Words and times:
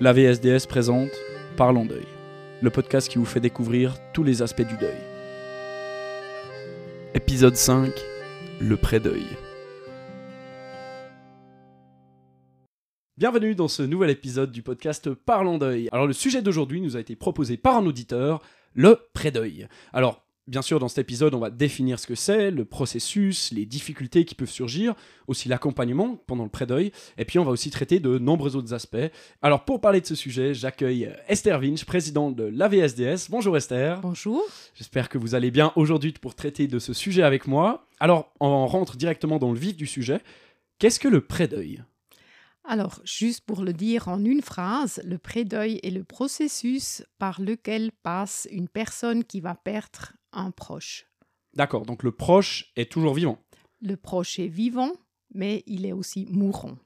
La 0.00 0.12
VSDS 0.12 0.66
présente 0.68 1.10
Parlons 1.56 1.84
deuil, 1.84 2.06
le 2.62 2.70
podcast 2.70 3.08
qui 3.08 3.18
vous 3.18 3.24
fait 3.24 3.40
découvrir 3.40 3.96
tous 4.12 4.24
les 4.24 4.42
aspects 4.42 4.66
du 4.66 4.76
deuil. 4.76 4.96
Épisode 7.14 7.56
5 7.56 7.92
Le 8.60 8.76
pré-deuil. 8.76 9.24
Bienvenue 13.16 13.54
dans 13.54 13.68
ce 13.68 13.82
nouvel 13.82 14.10
épisode 14.10 14.50
du 14.50 14.62
podcast 14.62 15.12
Parlons 15.14 15.58
deuil. 15.58 15.88
Alors 15.92 16.06
le 16.06 16.12
sujet 16.12 16.42
d'aujourd'hui 16.42 16.80
nous 16.80 16.96
a 16.96 17.00
été 17.00 17.14
proposé 17.14 17.56
par 17.56 17.76
un 17.76 17.86
auditeur, 17.86 18.42
le 18.74 18.98
pré-deuil. 19.12 19.68
Alors 19.92 20.23
Bien 20.46 20.60
sûr, 20.60 20.78
dans 20.78 20.88
cet 20.88 20.98
épisode, 20.98 21.32
on 21.32 21.38
va 21.38 21.48
définir 21.48 21.98
ce 21.98 22.06
que 22.06 22.14
c'est, 22.14 22.50
le 22.50 22.66
processus, 22.66 23.50
les 23.50 23.64
difficultés 23.64 24.26
qui 24.26 24.34
peuvent 24.34 24.50
surgir, 24.50 24.94
aussi 25.26 25.48
l'accompagnement 25.48 26.22
pendant 26.26 26.44
le 26.44 26.50
pré-deuil, 26.50 26.92
et 27.16 27.24
puis 27.24 27.38
on 27.38 27.44
va 27.44 27.50
aussi 27.50 27.70
traiter 27.70 27.98
de 27.98 28.18
nombreux 28.18 28.54
autres 28.54 28.74
aspects. 28.74 29.10
Alors 29.40 29.64
pour 29.64 29.80
parler 29.80 30.02
de 30.02 30.06
ce 30.06 30.14
sujet, 30.14 30.52
j'accueille 30.52 31.10
Esther 31.28 31.58
Winch, 31.58 31.86
présidente 31.86 32.36
de 32.36 32.44
l'AVSDS. 32.44 33.30
Bonjour 33.30 33.56
Esther. 33.56 34.02
Bonjour. 34.02 34.42
J'espère 34.74 35.08
que 35.08 35.16
vous 35.16 35.34
allez 35.34 35.50
bien 35.50 35.72
aujourd'hui 35.76 36.12
pour 36.12 36.34
traiter 36.34 36.66
de 36.66 36.78
ce 36.78 36.92
sujet 36.92 37.22
avec 37.22 37.46
moi. 37.46 37.88
Alors 37.98 38.30
on 38.38 38.66
rentre 38.66 38.98
directement 38.98 39.38
dans 39.38 39.50
le 39.50 39.58
vif 39.58 39.76
du 39.76 39.86
sujet. 39.86 40.20
Qu'est-ce 40.78 41.00
que 41.00 41.08
le 41.08 41.22
pré-deuil? 41.22 41.82
Alors, 42.66 43.00
juste 43.04 43.42
pour 43.44 43.62
le 43.62 43.74
dire 43.74 44.08
en 44.08 44.24
une 44.24 44.40
phrase, 44.40 45.02
le 45.04 45.18
pré-deuil 45.18 45.80
est 45.82 45.90
le 45.90 46.02
processus 46.02 47.04
par 47.18 47.40
lequel 47.40 47.92
passe 48.02 48.48
une 48.50 48.68
personne 48.68 49.22
qui 49.22 49.40
va 49.40 49.54
perdre 49.54 50.14
un 50.34 50.50
proche. 50.50 51.06
D'accord, 51.54 51.86
donc 51.86 52.02
le 52.02 52.12
proche 52.12 52.72
est 52.76 52.90
toujours 52.90 53.14
vivant. 53.14 53.38
Le 53.80 53.96
proche 53.96 54.38
est 54.38 54.48
vivant, 54.48 54.92
mais 55.34 55.62
il 55.66 55.86
est 55.86 55.92
aussi 55.92 56.26
mourant. 56.30 56.76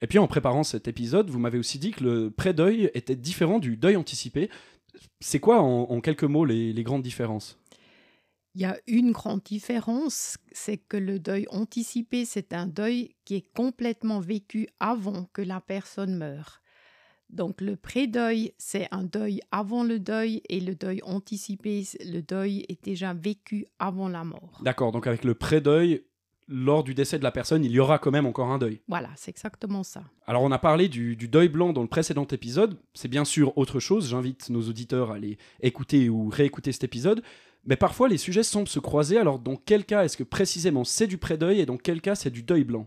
Et 0.00 0.06
puis 0.06 0.18
en 0.18 0.26
préparant 0.26 0.64
cet 0.64 0.88
épisode, 0.88 1.30
vous 1.30 1.38
m'avez 1.38 1.58
aussi 1.58 1.78
dit 1.78 1.90
que 1.90 2.04
le 2.04 2.30
pré-deuil 2.30 2.90
était 2.94 3.16
différent 3.16 3.58
du 3.58 3.76
deuil 3.76 3.96
anticipé. 3.96 4.50
C'est 5.20 5.40
quoi 5.40 5.60
en, 5.60 6.00
quelques 6.00 6.24
mots 6.24 6.44
les, 6.44 6.72
les 6.72 6.82
grandes 6.82 7.02
différences? 7.02 7.58
Il 8.54 8.60
y 8.60 8.66
a 8.66 8.78
une 8.86 9.10
grande 9.10 9.42
différence, 9.42 10.36
c'est 10.52 10.76
que 10.76 10.96
le 10.96 11.18
deuil 11.18 11.46
anticipé, 11.50 12.24
c'est 12.24 12.52
un 12.52 12.66
deuil 12.66 13.16
qui 13.24 13.34
est 13.34 13.52
complètement 13.52 14.20
vécu 14.20 14.68
avant 14.78 15.24
que 15.32 15.42
la 15.42 15.60
personne 15.60 16.16
meure. 16.16 16.60
Donc 17.34 17.60
le 17.60 17.74
pré-deuil, 17.74 18.52
c'est 18.58 18.86
un 18.92 19.02
deuil 19.02 19.40
avant 19.50 19.82
le 19.82 19.98
deuil 19.98 20.40
et 20.48 20.60
le 20.60 20.76
deuil 20.76 21.00
anticipé, 21.02 21.82
le 22.06 22.20
deuil 22.20 22.64
est 22.68 22.84
déjà 22.84 23.12
vécu 23.12 23.66
avant 23.80 24.08
la 24.08 24.22
mort. 24.22 24.60
D'accord, 24.62 24.92
donc 24.92 25.08
avec 25.08 25.24
le 25.24 25.34
pré-deuil, 25.34 26.04
lors 26.46 26.84
du 26.84 26.94
décès 26.94 27.18
de 27.18 27.24
la 27.24 27.32
personne, 27.32 27.64
il 27.64 27.72
y 27.72 27.80
aura 27.80 27.98
quand 27.98 28.12
même 28.12 28.26
encore 28.26 28.50
un 28.50 28.58
deuil. 28.58 28.80
Voilà, 28.86 29.08
c'est 29.16 29.30
exactement 29.30 29.82
ça. 29.82 30.04
Alors 30.26 30.44
on 30.44 30.52
a 30.52 30.58
parlé 30.58 30.88
du, 30.88 31.16
deuil 31.16 31.48
blanc 31.48 31.72
dans 31.72 31.82
le 31.82 31.88
précédent 31.88 32.26
épisode, 32.30 32.78
c'est 32.94 33.08
bien 33.08 33.24
sûr 33.24 33.56
autre 33.58 33.80
chose, 33.80 34.10
j'invite 34.10 34.48
nos 34.50 34.62
auditeurs 34.68 35.10
à 35.10 35.16
aller 35.16 35.36
écouter 35.60 36.08
ou 36.08 36.28
réécouter 36.28 36.70
cet 36.70 36.84
épisode, 36.84 37.22
mais 37.64 37.76
parfois 37.76 38.08
les 38.08 38.18
sujets 38.18 38.44
semblent 38.44 38.68
se 38.68 38.78
croiser, 38.78 39.18
alors 39.18 39.40
dans 39.40 39.56
quel 39.56 39.84
cas 39.84 40.04
est-ce 40.04 40.16
que 40.16 40.22
précisément 40.22 40.84
c'est 40.84 41.08
du 41.08 41.18
pré-deuil 41.18 41.58
et 41.58 41.66
dans 41.66 41.78
quel 41.78 42.00
cas 42.00 42.14
c'est 42.14 42.30
du 42.30 42.44
deuil 42.44 42.62
blanc? 42.62 42.86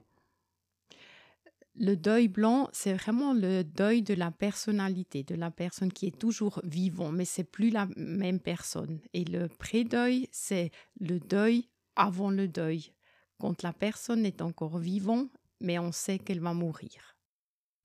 Le 1.79 1.95
deuil 1.95 2.27
blanc, 2.27 2.69
c'est 2.73 2.93
vraiment 2.93 3.33
le 3.33 3.63
deuil 3.63 4.01
de 4.01 4.13
la 4.13 4.31
personnalité, 4.31 5.23
de 5.23 5.35
la 5.35 5.51
personne 5.51 5.93
qui 5.93 6.07
est 6.07 6.17
toujours 6.17 6.59
vivant, 6.63 7.11
mais 7.11 7.25
c'est 7.25 7.43
plus 7.43 7.69
la 7.69 7.87
même 7.95 8.39
personne. 8.39 8.99
Et 9.13 9.23
le 9.23 9.47
pré-deuil, 9.47 10.27
c'est 10.31 10.71
le 10.99 11.19
deuil 11.19 11.69
avant 11.95 12.31
le 12.31 12.47
deuil, 12.47 12.93
quand 13.39 13.61
la 13.61 13.73
personne 13.73 14.25
est 14.25 14.41
encore 14.41 14.77
vivante, 14.79 15.29
mais 15.59 15.77
on 15.77 15.91
sait 15.91 16.19
qu'elle 16.19 16.39
va 16.39 16.53
mourir. 16.53 17.15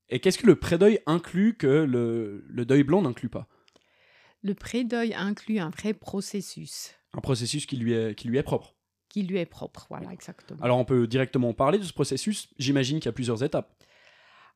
Et 0.09 0.21
qu'est-ce 0.21 0.39
que 0.39 0.47
le 0.47 0.57
pré-deuil 0.57 1.01
inclut 1.07 1.57
que 1.57 1.67
le, 1.67 2.45
le 2.49 2.65
deuil 2.65 2.83
blanc 2.83 3.03
n'inclut 3.03 3.31
pas? 3.31 3.49
Le 4.43 4.55
pré-deuil 4.55 5.15
inclut 5.15 5.59
un 5.59 5.71
vrai 5.71 5.95
processus. 5.95 6.95
Un 7.13 7.21
processus 7.21 7.67
qui 7.67 7.77
lui 7.77 7.93
est, 7.93 8.15
qui 8.15 8.29
lui 8.29 8.39
est 8.39 8.43
propre 8.43 8.75
qui 9.13 9.23
lui 9.25 9.37
est 9.37 9.47
propre. 9.47 9.87
Voilà, 9.91 10.11
exactement. 10.11 10.59
Alors 10.63 10.79
on 10.79 10.87
peut 10.87 11.07
directement 11.07 11.53
parler 11.53 11.79
de 11.79 11.85
ce 11.85 11.93
processus. 11.93 12.49
J'imagine 12.59 12.99
qu'il 12.99 13.07
y 13.07 13.09
a 13.11 13.13
plusieurs 13.13 13.45
étapes. 13.45 13.77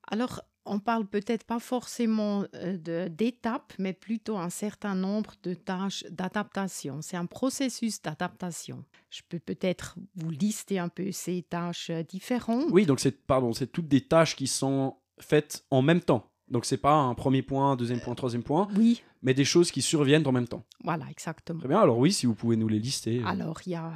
Alors, 0.06 0.42
on 0.66 0.80
parle 0.80 1.06
peut-être 1.06 1.44
pas 1.44 1.58
forcément 1.58 2.44
euh, 2.54 3.08
d'étapes, 3.08 3.72
mais 3.78 3.92
plutôt 3.92 4.36
un 4.36 4.50
certain 4.50 4.94
nombre 4.94 5.34
de 5.42 5.54
tâches 5.54 6.04
d'adaptation. 6.10 7.00
C'est 7.02 7.16
un 7.16 7.26
processus 7.26 8.02
d'adaptation. 8.02 8.84
Je 9.10 9.22
peux 9.28 9.38
peut-être 9.38 9.96
vous 10.16 10.30
lister 10.30 10.78
un 10.78 10.88
peu 10.88 11.12
ces 11.12 11.42
tâches 11.42 11.90
euh, 11.90 12.02
différentes. 12.02 12.66
Oui, 12.70 12.86
donc 12.86 13.00
c'est 13.00 13.26
pardon, 13.26 13.52
c'est 13.52 13.68
toutes 13.68 13.88
des 13.88 14.02
tâches 14.02 14.36
qui 14.36 14.46
sont 14.46 14.96
faites 15.18 15.64
en 15.70 15.82
même 15.82 16.00
temps. 16.00 16.30
Donc 16.48 16.64
c'est 16.64 16.76
pas 16.76 16.94
un 16.94 17.14
premier 17.14 17.42
point, 17.42 17.76
deuxième 17.76 18.00
point, 18.00 18.14
troisième 18.14 18.42
point. 18.42 18.68
Oui. 18.76 19.02
Mais 19.22 19.34
des 19.34 19.44
choses 19.44 19.70
qui 19.70 19.82
surviennent 19.82 20.26
en 20.26 20.32
même 20.32 20.46
temps. 20.46 20.64
Voilà, 20.84 21.06
exactement. 21.10 21.58
Très 21.58 21.68
bien. 21.68 21.80
Alors 21.80 21.98
oui, 21.98 22.12
si 22.12 22.26
vous 22.26 22.34
pouvez 22.34 22.56
nous 22.56 22.68
les 22.68 22.78
lister. 22.78 23.22
Alors 23.24 23.60
il 23.66 23.70
y 23.70 23.74
a 23.74 23.92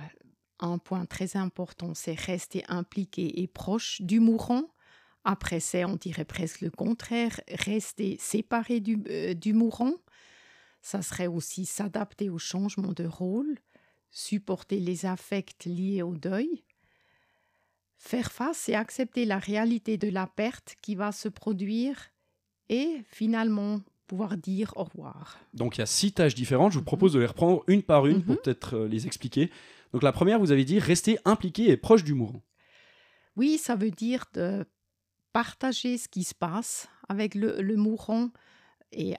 un 0.59 0.79
point 0.79 1.05
très 1.07 1.37
important, 1.37 1.95
c'est 1.95 2.19
rester 2.19 2.65
impliqué 2.69 3.41
et 3.41 3.47
proche 3.47 4.01
du 4.03 4.21
mourant. 4.21 4.65
Après, 5.25 5.61
c'est, 5.61 5.85
on 5.85 5.97
dirait 5.97 6.25
presque 6.25 6.63
le 6.63 6.71
contraire, 6.71 7.41
rester 7.49 8.17
séparé 8.19 8.81
du, 8.81 9.03
euh, 9.09 9.35
du 9.35 9.53
mourant. 9.53 9.95
Ça 10.83 11.03
serait 11.03 11.27
aussi 11.27 11.67
s'adapter 11.67 12.31
au 12.31 12.39
changement 12.39 12.93
de 12.93 13.05
rôle, 13.05 13.59
supporter 14.11 14.81
les 14.81 15.05
affects 15.05 15.67
liés 15.67 16.03
au 16.03 16.17
deuil, 16.17 16.65
faire 17.99 18.33
face 18.33 18.69
et 18.71 18.75
accepter 18.75 19.27
la 19.27 19.39
réalité 19.39 19.99
de 19.99 20.09
la 20.09 20.27
perte 20.27 20.77
qui 20.81 20.95
va 20.95 21.13
se 21.13 21.29
produire 21.29 22.11
et 22.71 23.03
finalement 23.11 23.83
pouvoir 24.07 24.39
dire 24.39 24.73
au 24.77 24.85
revoir. 24.85 25.39
Donc 25.53 25.77
il 25.77 25.81
y 25.81 25.83
a 25.83 25.87
six 25.87 26.13
tâches 26.13 26.35
différentes, 26.35 26.73
je 26.73 26.79
vous 26.79 26.85
propose 26.85 27.13
de 27.13 27.21
les 27.21 27.27
reprendre 27.27 27.63
une 27.69 27.83
par 27.83 28.07
une 28.07 28.23
pour 28.23 28.35
mhm. 28.35 28.41
peut-être 28.43 28.77
euh, 28.77 28.89
les 28.89 29.07
expliquer. 29.07 29.51
Donc 29.93 30.03
la 30.03 30.13
première, 30.13 30.41
vous 30.41 30.51
avez 30.51 30.65
dit 30.65 30.79
rester 30.79 31.19
impliqué 31.25 31.71
et 31.71 31.77
proche 31.77 32.05
du 32.05 32.15
mourant. 32.15 32.43
Oui, 33.37 33.59
ça 33.59 33.77
veut 33.77 33.91
dire 33.91 34.25
de 34.35 34.67
partager 35.33 35.99
ce 35.99 36.09
qui 36.09 36.25
se 36.25 36.35
passe 36.35 36.89
avec 37.09 37.35
le, 37.35 37.77
mourant 37.77 38.31
et 38.93 39.15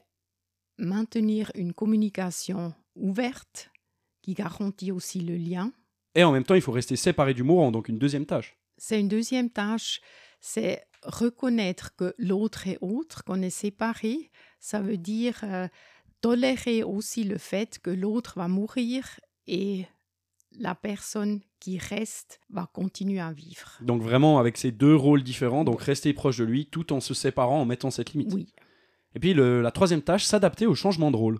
maintenir 0.77 1.51
une 1.55 1.73
communication 1.73 2.73
ouverte 2.95 3.71
qui 4.21 4.33
garantit 4.33 4.91
aussi 4.91 5.21
le 5.21 5.35
lien. 5.35 5.71
Et 6.15 6.23
en 6.23 6.31
même 6.31 6.43
temps, 6.43 6.55
il 6.55 6.61
faut 6.61 6.71
rester 6.71 6.95
séparé 6.95 7.33
du 7.33 7.43
mourant, 7.43 7.71
donc 7.71 7.87
une 7.87 7.99
deuxième 7.99 8.25
tâche. 8.25 8.57
C'est 8.77 8.99
une 8.99 9.07
deuxième 9.07 9.49
tâche, 9.49 10.01
c'est 10.39 10.83
reconnaître 11.03 11.95
que 11.95 12.13
l'autre 12.17 12.67
est 12.67 12.77
autre, 12.81 13.23
qu'on 13.23 13.41
est 13.41 13.49
séparé. 13.49 14.31
Ça 14.59 14.81
veut 14.81 14.97
dire 14.97 15.39
euh, 15.43 15.67
tolérer 16.21 16.83
aussi 16.83 17.23
le 17.23 17.37
fait 17.37 17.79
que 17.79 17.89
l'autre 17.89 18.33
va 18.37 18.47
mourir 18.47 19.19
et 19.47 19.85
la 20.59 20.75
personne 20.75 21.39
qui 21.59 21.77
reste 21.77 22.39
va 22.49 22.69
continuer 22.71 23.19
à 23.19 23.31
vivre. 23.31 23.77
Donc 23.81 24.01
vraiment 24.01 24.39
avec 24.39 24.57
ces 24.57 24.71
deux 24.71 24.95
rôles 24.95 25.23
différents, 25.23 25.63
donc 25.63 25.81
rester 25.81 26.13
proche 26.13 26.37
de 26.37 26.43
lui 26.43 26.65
tout 26.65 26.91
en 26.93 26.99
se 26.99 27.13
séparant, 27.13 27.61
en 27.61 27.65
mettant 27.65 27.91
cette 27.91 28.13
limite. 28.13 28.33
Oui. 28.33 28.53
Et 29.15 29.19
puis 29.19 29.33
la 29.33 29.71
troisième 29.71 30.01
tâche, 30.01 30.23
s'adapter 30.23 30.65
au 30.65 30.75
changement 30.75 31.11
de 31.11 31.17
rôle. 31.17 31.39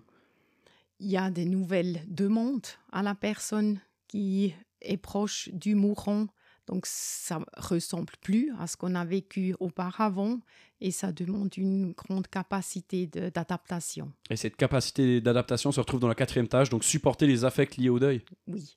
Il 1.00 1.10
y 1.10 1.16
a 1.16 1.30
des 1.30 1.44
nouvelles 1.44 2.02
demandes 2.06 2.66
à 2.92 3.02
la 3.02 3.14
personne 3.14 3.80
qui 4.08 4.54
est 4.80 4.96
proche 4.96 5.48
du 5.52 5.74
mourant. 5.74 6.26
Donc 6.68 6.86
ça 6.86 7.40
ressemble 7.56 8.12
plus 8.20 8.52
à 8.60 8.68
ce 8.68 8.76
qu'on 8.76 8.94
a 8.94 9.04
vécu 9.04 9.56
auparavant 9.58 10.38
et 10.80 10.92
ça 10.92 11.10
demande 11.10 11.56
une 11.56 11.92
grande 11.92 12.28
capacité 12.28 13.08
d'adaptation. 13.08 14.12
Et 14.30 14.36
cette 14.36 14.56
capacité 14.56 15.20
d'adaptation 15.20 15.72
se 15.72 15.80
retrouve 15.80 16.00
dans 16.00 16.08
la 16.08 16.14
quatrième 16.14 16.46
tâche, 16.46 16.68
donc 16.68 16.84
supporter 16.84 17.26
les 17.26 17.44
affects 17.44 17.76
liés 17.76 17.88
au 17.88 17.98
deuil. 17.98 18.22
Oui. 18.46 18.76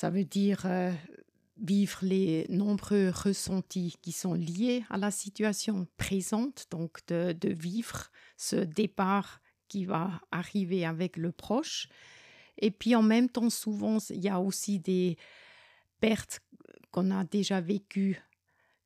Ça 0.00 0.10
veut 0.10 0.24
dire 0.24 0.60
euh, 0.64 0.92
vivre 1.60 1.98
les 2.02 2.46
nombreux 2.50 3.10
ressentis 3.10 3.96
qui 4.00 4.12
sont 4.12 4.34
liés 4.34 4.84
à 4.90 4.96
la 4.96 5.10
situation 5.10 5.88
présente, 5.96 6.66
donc 6.70 7.00
de, 7.08 7.34
vivre 7.42 8.06
ce 8.36 8.54
départ 8.54 9.40
qui 9.66 9.86
va 9.86 10.20
arriver 10.30 10.86
avec 10.86 11.16
le 11.16 11.32
proche. 11.32 11.88
Et 12.58 12.70
puis 12.70 12.94
en 12.94 13.02
même 13.02 13.28
temps, 13.28 13.50
souvent, 13.50 13.98
il 14.10 14.22
y 14.22 14.28
a 14.28 14.38
aussi 14.38 14.78
des 14.78 15.16
pertes 15.98 16.42
qu'on 16.92 17.10
a 17.10 17.24
déjà 17.24 17.60
vécues 17.60 18.22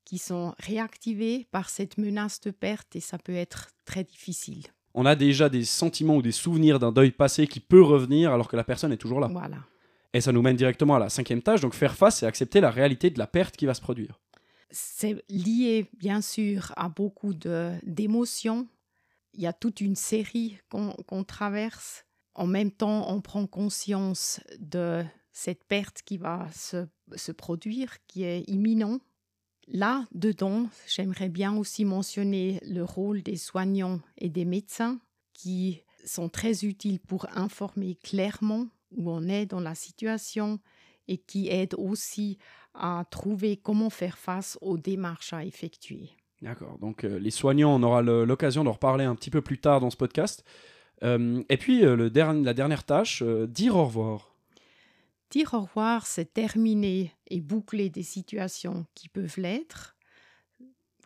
qui 0.06 0.16
sont 0.16 0.54
réactivées 0.60 1.46
par 1.50 1.68
cette 1.68 1.98
menace 1.98 2.40
de 2.40 2.50
perte 2.50 2.96
et 2.96 3.00
ça 3.00 3.18
peut 3.18 3.34
être 3.34 3.68
très 3.84 4.04
difficile. 4.04 4.62
On 4.94 5.04
a 5.04 5.14
déjà 5.14 5.50
des 5.50 5.66
sentiments 5.66 6.16
ou 6.16 6.22
des 6.22 6.32
souvenirs 6.32 6.78
d'un 6.78 6.90
deuil 6.90 7.10
passé 7.10 7.46
qui 7.46 7.60
peut 7.60 7.82
revenir 7.82 8.32
alors 8.32 8.48
que 8.48 8.56
la 8.56 8.64
personne 8.64 8.92
est 8.92 8.96
toujours 8.96 9.20
là. 9.20 9.28
Voilà. 9.30 9.58
Et 10.14 10.20
ça 10.20 10.32
nous 10.32 10.42
mène 10.42 10.56
directement 10.56 10.96
à 10.96 10.98
la 10.98 11.08
cinquième 11.08 11.42
tâche, 11.42 11.60
donc 11.60 11.74
faire 11.74 11.96
face 11.96 12.22
et 12.22 12.26
accepter 12.26 12.60
la 12.60 12.70
réalité 12.70 13.10
de 13.10 13.18
la 13.18 13.26
perte 13.26 13.56
qui 13.56 13.66
va 13.66 13.74
se 13.74 13.80
produire. 13.80 14.20
C'est 14.70 15.22
lié 15.28 15.88
bien 15.98 16.20
sûr 16.20 16.72
à 16.76 16.88
beaucoup 16.88 17.34
d'émotions. 17.34 18.68
Il 19.34 19.42
y 19.42 19.46
a 19.46 19.52
toute 19.52 19.80
une 19.80 19.96
série 19.96 20.58
qu'on 20.70 21.24
traverse. 21.24 22.04
En 22.34 22.46
même 22.46 22.70
temps, 22.70 23.10
on 23.10 23.20
prend 23.20 23.46
conscience 23.46 24.40
de 24.58 25.04
cette 25.32 25.64
perte 25.64 26.02
qui 26.02 26.18
va 26.18 26.48
se, 26.54 26.86
se 27.16 27.32
produire, 27.32 27.96
qui 28.06 28.24
est 28.24 28.44
imminente. 28.48 29.02
Là, 29.68 30.06
dedans, 30.12 30.68
j'aimerais 30.86 31.28
bien 31.28 31.56
aussi 31.56 31.84
mentionner 31.84 32.58
le 32.66 32.82
rôle 32.82 33.22
des 33.22 33.36
soignants 33.36 34.00
et 34.18 34.28
des 34.28 34.44
médecins 34.44 35.00
qui 35.32 35.82
sont 36.04 36.28
très 36.28 36.64
utiles 36.64 37.00
pour 37.00 37.26
informer 37.36 37.94
clairement 37.96 38.66
où 38.96 39.10
on 39.10 39.28
est 39.28 39.46
dans 39.46 39.60
la 39.60 39.74
situation 39.74 40.58
et 41.08 41.18
qui 41.18 41.48
aident 41.48 41.74
aussi 41.76 42.38
à 42.74 43.04
trouver 43.10 43.56
comment 43.56 43.90
faire 43.90 44.18
face 44.18 44.58
aux 44.60 44.78
démarches 44.78 45.32
à 45.32 45.44
effectuer. 45.44 46.10
D'accord, 46.40 46.78
donc 46.78 47.04
euh, 47.04 47.18
les 47.18 47.30
soignants, 47.30 47.74
on 47.74 47.82
aura 47.84 48.02
l'occasion 48.02 48.64
d'en 48.64 48.72
reparler 48.72 49.04
un 49.04 49.14
petit 49.14 49.30
peu 49.30 49.42
plus 49.42 49.58
tard 49.58 49.80
dans 49.80 49.90
ce 49.90 49.96
podcast. 49.96 50.44
Euh, 51.04 51.42
et 51.48 51.56
puis 51.56 51.84
euh, 51.84 51.96
le 51.96 52.08
la 52.08 52.54
dernière 52.54 52.84
tâche, 52.84 53.22
dire 53.22 53.76
au 53.76 53.84
revoir. 53.84 54.34
Dire 55.30 55.54
au 55.54 55.60
revoir, 55.60 56.06
c'est 56.06 56.34
terminer 56.34 57.12
et 57.28 57.40
boucler 57.40 57.90
des 57.90 58.02
situations 58.02 58.86
qui 58.94 59.08
peuvent 59.08 59.38
l'être. 59.38 59.96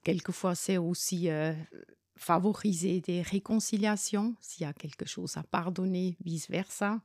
Quelquefois, 0.02 0.54
c'est 0.54 0.78
aussi 0.78 1.28
favoriser 2.16 3.00
des 3.00 3.22
réconciliations, 3.22 4.34
s'il 4.40 4.62
y 4.62 4.68
a 4.68 4.72
quelque 4.72 5.06
chose 5.06 5.36
à 5.36 5.42
pardonner, 5.42 6.16
vice-versa. 6.24 7.00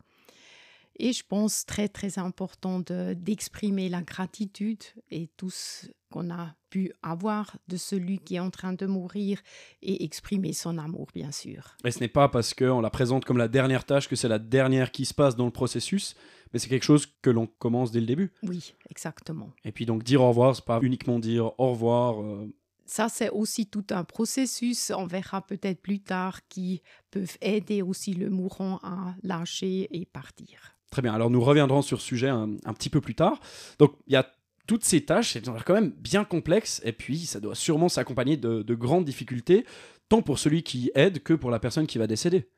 Et 1.03 1.13
je 1.13 1.23
pense 1.27 1.65
très 1.65 1.87
très 1.87 2.19
important 2.19 2.79
d'exprimer 2.79 3.89
la 3.89 4.03
gratitude 4.03 4.83
et 5.09 5.31
tout 5.35 5.49
ce 5.49 5.87
qu'on 6.11 6.29
a 6.29 6.53
pu 6.69 6.93
avoir 7.01 7.57
de 7.67 7.75
celui 7.75 8.19
qui 8.19 8.35
est 8.35 8.39
en 8.39 8.51
train 8.51 8.73
de 8.73 8.85
mourir 8.85 9.39
et 9.81 10.03
exprimer 10.03 10.53
son 10.53 10.77
amour 10.77 11.07
bien 11.15 11.31
sûr. 11.31 11.75
Et 11.83 11.89
ce 11.89 12.01
n'est 12.01 12.07
pas 12.07 12.29
parce 12.29 12.53
qu'on 12.53 12.81
la 12.81 12.91
présente 12.91 13.25
comme 13.25 13.39
la 13.39 13.47
dernière 13.47 13.83
tâche 13.83 14.07
que 14.07 14.15
c'est 14.15 14.27
la 14.27 14.37
dernière 14.37 14.91
qui 14.91 15.05
se 15.05 15.15
passe 15.15 15.35
dans 15.35 15.45
le 15.45 15.51
processus, 15.51 16.15
mais 16.53 16.59
c'est 16.59 16.69
quelque 16.69 16.83
chose 16.83 17.07
que 17.23 17.31
l'on 17.31 17.47
commence 17.47 17.89
dès 17.89 17.99
le 17.99 18.05
début. 18.05 18.31
Oui, 18.43 18.75
exactement. 18.91 19.51
Et 19.65 19.71
puis 19.71 19.87
donc 19.87 20.03
dire 20.03 20.21
au 20.21 20.29
revoir, 20.29 20.55
c'est 20.55 20.65
pas 20.65 20.79
uniquement 20.83 21.17
dire 21.17 21.59
au 21.59 21.71
revoir. 21.71 22.21
Euh, 22.21 22.53
ça, 22.85 23.09
c'est 23.09 23.31
aussi 23.31 23.65
tout 23.65 23.85
un 23.89 24.03
processus, 24.03 24.91
on 24.95 25.07
verra 25.07 25.41
peut-être 25.41 25.81
plus 25.81 26.01
tard, 26.01 26.47
qui 26.47 26.83
peuvent 27.09 27.37
aider 27.41 27.81
aussi 27.81 28.13
le 28.13 28.29
mourant 28.29 28.79
à 28.83 29.15
lâcher 29.23 29.87
et 29.97 30.05
partir. 30.05 30.75
Très 30.91 31.01
bien, 31.01 31.13
alors 31.13 31.29
nous 31.29 31.41
reviendrons 31.41 31.81
sur 31.81 32.01
ce 32.01 32.07
sujet 32.07 32.27
un, 32.27 32.73
petit 32.73 32.89
peu 32.89 32.99
plus 32.99 33.15
tard. 33.15 33.39
Donc 33.79 33.95
il 34.07 34.13
y 34.13 34.17
a 34.17 34.29
toutes 34.67 34.83
ces 34.83 35.05
tâches, 35.05 35.35
elles 35.35 35.45
sont 35.45 35.55
quand 35.65 35.73
même 35.73 35.91
bien 35.91 36.25
complexes, 36.25 36.81
et 36.83 36.91
puis 36.91 37.19
ça 37.25 37.39
doit 37.39 37.55
sûrement 37.55 37.89
s'accompagner 37.89 38.37
de, 38.37 38.61
de 38.61 38.75
grandes 38.75 39.05
difficultés, 39.05 39.65
tant 40.09 40.21
pour 40.21 40.37
celui 40.37 40.63
qui 40.63 40.91
aide 40.93 41.23
que 41.23 41.33
pour 41.33 41.49
la 41.49 41.59
personne 41.59 41.87
qui 41.87 41.97
va 41.97 42.07
décéder. 42.07 42.49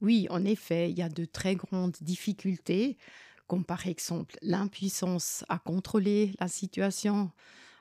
Oui, 0.00 0.26
en 0.30 0.44
effet, 0.44 0.90
il 0.90 0.98
y 0.98 1.02
a 1.02 1.08
de 1.08 1.24
très 1.24 1.54
grandes 1.54 1.96
difficultés, 2.00 2.98
comme 3.46 3.64
par 3.64 3.86
exemple 3.86 4.36
l'impuissance 4.42 5.44
à 5.48 5.58
contrôler 5.58 6.32
la 6.40 6.48
situation, 6.48 7.30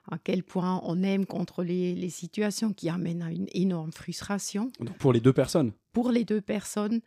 à 0.10 0.18
quel 0.18 0.44
point 0.44 0.80
on 0.84 1.04
aime 1.04 1.26
contrôler 1.26 1.96
les 1.96 2.10
situations 2.10 2.72
qui 2.72 2.90
amènent 2.90 3.22
à 3.22 3.32
une 3.32 3.48
énorme 3.54 3.92
frustration. 3.92 4.72
Donc 4.80 4.98
pour 4.98 5.12
les 5.12 5.20
deux 5.20 5.34
personnes 5.34 5.74
Pour 5.92 6.12
les 6.12 6.24
deux 6.24 6.42
personnes. 6.42 7.02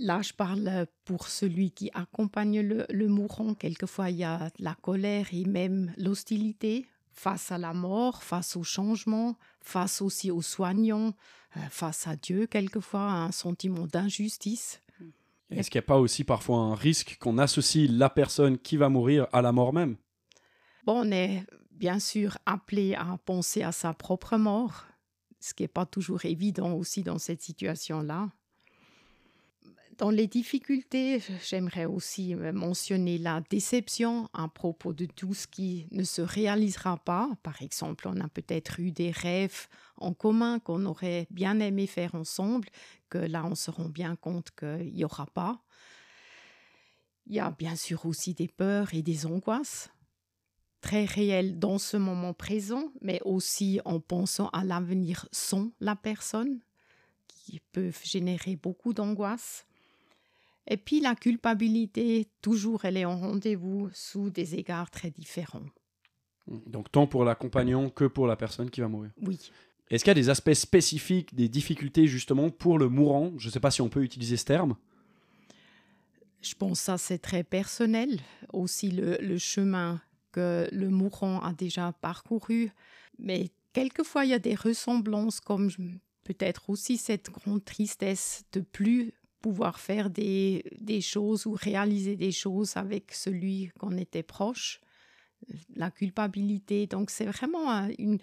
Là, 0.00 0.22
je 0.22 0.32
parle 0.32 0.86
pour 1.04 1.28
celui 1.28 1.70
qui 1.70 1.90
accompagne 1.94 2.60
le, 2.60 3.08
mourant. 3.08 3.54
Quelquefois, 3.54 4.10
il 4.10 4.18
y 4.18 4.24
a 4.24 4.50
la 4.58 4.74
colère 4.74 5.26
et 5.32 5.44
même 5.44 5.92
l'hostilité 5.96 6.86
face 7.12 7.50
à 7.50 7.58
la 7.58 7.74
mort, 7.74 8.22
face 8.22 8.56
au 8.56 8.62
changement, 8.62 9.36
face 9.60 10.00
aussi 10.00 10.30
aux 10.30 10.42
soignants, 10.42 11.14
euh, 11.56 11.60
face 11.70 12.06
à 12.06 12.14
Dieu, 12.14 12.46
quelquefois, 12.46 13.10
un 13.10 13.32
sentiment 13.32 13.86
d'injustice. 13.86 14.80
Est-ce 15.50 15.70
qu'il 15.70 15.78
n'y 15.78 15.84
a 15.84 15.86
pas 15.86 15.98
aussi 15.98 16.24
parfois 16.24 16.58
un 16.58 16.74
risque 16.74 17.16
qu'on 17.18 17.38
associe 17.38 17.90
la 17.90 18.10
personne 18.10 18.58
qui 18.58 18.76
va 18.76 18.88
mourir 18.88 19.26
à 19.32 19.42
la 19.42 19.50
mort 19.50 19.72
même? 19.72 19.96
Bon, 20.84 21.06
on 21.06 21.10
est 21.10 21.44
bien 21.70 21.98
sûr 21.98 22.38
appelé 22.46 22.94
à 22.94 23.18
penser 23.24 23.62
à 23.62 23.72
sa 23.72 23.94
propre 23.94 24.36
mort, 24.36 24.84
ce 25.40 25.54
qui 25.54 25.62
n'est 25.62 25.68
pas 25.68 25.86
toujours 25.86 26.24
évident 26.24 26.72
aussi 26.72 27.02
dans 27.02 27.18
cette 27.18 27.42
situation-là. 27.42 28.28
Dans 29.98 30.10
les 30.10 30.28
difficultés, 30.28 31.20
j'aimerais 31.44 31.84
aussi 31.84 32.36
mentionner 32.36 33.18
la 33.18 33.40
déception 33.50 34.28
à 34.32 34.46
propos 34.46 34.92
de 34.92 35.06
tout 35.06 35.34
ce 35.34 35.48
qui 35.48 35.88
ne 35.90 36.04
se 36.04 36.22
réalisera 36.22 36.98
pas. 36.98 37.28
Par 37.42 37.62
exemple, 37.62 38.06
on 38.06 38.20
a 38.20 38.28
peut-être 38.28 38.78
eu 38.78 38.92
des 38.92 39.10
rêves 39.10 39.66
en 39.96 40.14
commun 40.14 40.60
qu'on 40.60 40.86
aurait 40.86 41.26
bien 41.30 41.58
aimé 41.58 41.88
faire 41.88 42.14
ensemble, 42.14 42.68
que 43.10 43.18
là, 43.18 43.44
on 43.44 43.56
se 43.56 43.72
rend 43.72 43.88
bien 43.88 44.14
compte 44.14 44.52
qu'il 44.52 44.92
n'y 44.94 45.04
aura 45.04 45.26
pas. 45.26 45.60
Il 47.26 47.34
y 47.34 47.40
a 47.40 47.50
bien 47.50 47.74
sûr 47.74 48.06
aussi 48.06 48.34
des 48.34 48.46
peurs 48.48 48.94
et 48.94 49.02
des 49.02 49.26
angoisses 49.26 49.90
très 50.80 51.06
réelles 51.06 51.58
dans 51.58 51.78
ce 51.78 51.96
moment 51.96 52.34
présent, 52.34 52.92
mais 53.02 53.20
aussi 53.24 53.80
en 53.84 53.98
pensant 53.98 54.48
à 54.50 54.62
l'avenir 54.62 55.28
sans 55.32 55.72
la 55.80 55.96
personne, 55.96 56.60
qui 57.26 57.60
peuvent 57.72 58.00
générer 58.04 58.54
beaucoup 58.54 58.92
d'angoisse. 58.92 59.64
Et 60.68 60.76
puis 60.76 61.00
la 61.00 61.14
culpabilité, 61.14 62.28
toujours, 62.42 62.84
elle 62.84 62.96
est 62.96 63.04
en 63.04 63.18
rendez-vous 63.18 63.88
sous 63.92 64.30
des 64.30 64.54
égards 64.54 64.90
très 64.90 65.10
différents. 65.10 65.66
Donc 66.66 66.92
tant 66.92 67.06
pour 67.06 67.24
l'accompagnant 67.24 67.88
que 67.90 68.04
pour 68.04 68.26
la 68.26 68.36
personne 68.36 68.70
qui 68.70 68.80
va 68.80 68.88
mourir. 68.88 69.10
Oui. 69.20 69.38
Est-ce 69.90 70.04
qu'il 70.04 70.10
y 70.10 70.12
a 70.12 70.14
des 70.14 70.28
aspects 70.28 70.52
spécifiques, 70.52 71.34
des 71.34 71.48
difficultés 71.48 72.06
justement 72.06 72.50
pour 72.50 72.78
le 72.78 72.88
mourant? 72.88 73.32
Je 73.38 73.46
ne 73.46 73.52
sais 73.52 73.60
pas 73.60 73.70
si 73.70 73.80
on 73.80 73.88
peut 73.88 74.02
utiliser 74.02 74.36
ce 74.36 74.44
terme. 74.44 74.76
Je 76.42 76.54
pense 76.54 76.78
que 76.78 76.84
ça 76.84 76.98
c'est 76.98 77.18
très 77.18 77.42
personnel. 77.42 78.20
Aussi 78.52 78.90
le, 78.90 79.16
le 79.20 79.38
chemin 79.38 80.00
que 80.32 80.68
le 80.70 80.90
mourant 80.90 81.40
a 81.40 81.54
déjà 81.54 81.92
parcouru. 81.92 82.70
Mais 83.18 83.50
quelquefois, 83.72 84.24
il 84.24 84.30
y 84.30 84.34
a 84.34 84.38
des 84.38 84.54
ressemblances, 84.54 85.40
comme 85.40 85.70
peut-être 86.24 86.68
aussi 86.68 86.98
cette 86.98 87.30
grande 87.30 87.64
tristesse 87.64 88.44
de 88.52 88.60
plus 88.60 89.12
pouvoir 89.40 89.78
faire 89.78 90.10
des, 90.10 90.64
des 90.80 91.00
choses 91.00 91.46
ou 91.46 91.52
réaliser 91.52 92.16
des 92.16 92.32
choses 92.32 92.76
avec 92.76 93.12
celui 93.12 93.70
qu'on 93.78 93.96
était 93.96 94.22
proche, 94.22 94.80
la 95.74 95.90
culpabilité. 95.90 96.86
Donc 96.86 97.10
c'est 97.10 97.26
vraiment 97.26 97.88
une, 97.98 98.18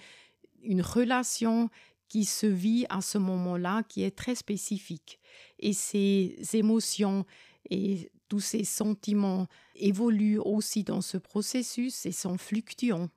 une 0.64 0.82
relation 0.82 1.70
qui 2.08 2.26
se 2.26 2.46
vit 2.46 2.86
à 2.90 3.02
ce 3.02 3.18
moment-là, 3.18 3.84
qui 3.84 4.04
est 4.04 4.16
très 4.16 4.36
spécifique. 4.36 5.20
Et 5.60 5.74
ces 5.74 6.38
émotions 6.54 7.26
et 7.70 8.12
tous 8.28 8.40
ces 8.40 8.64
sentiments 8.64 9.48
évoluent 9.76 10.40
aussi 10.40 10.84
dans 10.84 11.02
ce 11.02 11.18
processus 11.18 12.06
et 12.06 12.12
sont 12.12 12.38
fluctuants. 12.38 13.10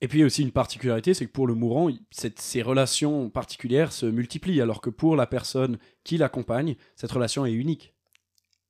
Et 0.00 0.08
puis 0.08 0.18
il 0.18 0.20
y 0.20 0.22
a 0.22 0.26
aussi 0.26 0.42
une 0.42 0.52
particularité, 0.52 1.12
c'est 1.12 1.26
que 1.26 1.32
pour 1.32 1.46
le 1.46 1.54
mourant, 1.54 1.90
ces 2.10 2.62
relations 2.62 3.30
particulières 3.30 3.92
se 3.92 4.06
multiplient, 4.06 4.60
alors 4.60 4.80
que 4.80 4.90
pour 4.90 5.16
la 5.16 5.26
personne 5.26 5.78
qui 6.04 6.18
l'accompagne, 6.18 6.76
cette 6.94 7.10
relation 7.10 7.44
est 7.44 7.52
unique. 7.52 7.94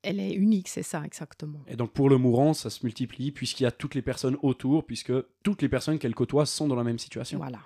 Elle 0.02 0.20
est 0.20 0.32
unique, 0.32 0.68
c'est 0.68 0.82
ça 0.82 1.02
exactement. 1.04 1.60
Et 1.66 1.76
donc 1.76 1.92
pour 1.92 2.08
le 2.08 2.16
mourant, 2.16 2.54
ça 2.54 2.70
se 2.70 2.84
multiplie 2.84 3.30
puisqu'il 3.32 3.64
y 3.64 3.66
a 3.66 3.72
toutes 3.72 3.94
les 3.94 4.02
personnes 4.02 4.36
autour, 4.42 4.86
puisque 4.86 5.12
toutes 5.42 5.60
les 5.60 5.68
personnes 5.68 5.98
qu'elle 5.98 6.14
côtoie 6.14 6.46
sont 6.46 6.68
dans 6.68 6.76
la 6.76 6.84
même 6.84 6.98
situation. 6.98 7.38
Voilà. 7.38 7.60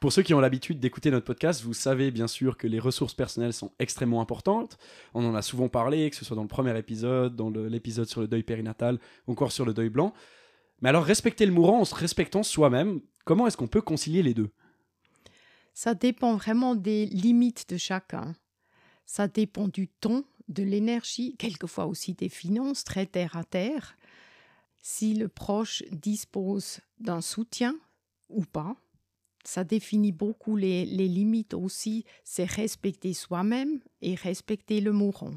Pour 0.00 0.12
ceux 0.12 0.22
qui 0.22 0.34
ont 0.34 0.40
l'habitude 0.40 0.80
d'écouter 0.80 1.10
notre 1.10 1.24
podcast, 1.24 1.62
vous 1.62 1.72
savez 1.72 2.10
bien 2.10 2.26
sûr 2.26 2.58
que 2.58 2.66
les 2.66 2.78
ressources 2.78 3.14
personnelles 3.14 3.52
sont 3.52 3.72
extrêmement 3.78 4.20
importantes. 4.20 4.76
On 5.14 5.24
en 5.24 5.34
a 5.34 5.42
souvent 5.42 5.68
parlé, 5.68 6.10
que 6.10 6.16
ce 6.16 6.24
soit 6.24 6.36
dans 6.36 6.42
le 6.42 6.48
premier 6.48 6.76
épisode, 6.78 7.36
dans 7.36 7.50
l'épisode 7.50 8.06
sur 8.06 8.20
le 8.20 8.26
deuil 8.26 8.42
périnatal, 8.42 8.98
ou 9.26 9.32
encore 9.32 9.52
sur 9.52 9.64
le 9.64 9.72
deuil 9.72 9.88
blanc. 9.88 10.12
Mais 10.84 10.90
alors, 10.90 11.06
respecter 11.06 11.46
le 11.46 11.52
mourant 11.52 11.80
en 11.80 11.84
se 11.86 11.94
respectant 11.94 12.42
soi-même, 12.42 13.00
comment 13.24 13.46
est-ce 13.46 13.56
qu'on 13.56 13.66
peut 13.66 13.80
concilier 13.80 14.22
les 14.22 14.34
deux? 14.34 14.50
Ça 15.72 15.94
dépend 15.94 16.36
vraiment 16.36 16.74
des 16.74 17.06
limites 17.06 17.70
de 17.70 17.78
chacun. 17.78 18.34
Ça 19.06 19.26
dépend 19.26 19.66
du 19.66 19.88
ton, 19.88 20.24
de 20.48 20.62
l'énergie, 20.62 21.36
quelquefois 21.38 21.86
aussi 21.86 22.12
des 22.12 22.28
finances, 22.28 22.84
très 22.84 23.06
terre 23.06 23.34
à 23.34 23.44
terre. 23.44 23.96
Si 24.82 25.14
le 25.14 25.28
proche 25.28 25.82
dispose 25.90 26.80
d'un 27.00 27.22
soutien 27.22 27.74
ou 28.28 28.44
pas, 28.44 28.76
ça 29.42 29.64
définit 29.64 30.12
beaucoup 30.12 30.54
les, 30.54 30.84
limites 30.84 31.54
aussi, 31.54 32.04
c'est 32.24 32.44
respecter 32.44 33.14
soi-même 33.14 33.80
et 34.02 34.16
respecter 34.16 34.82
le 34.82 34.92
mourant. 34.92 35.32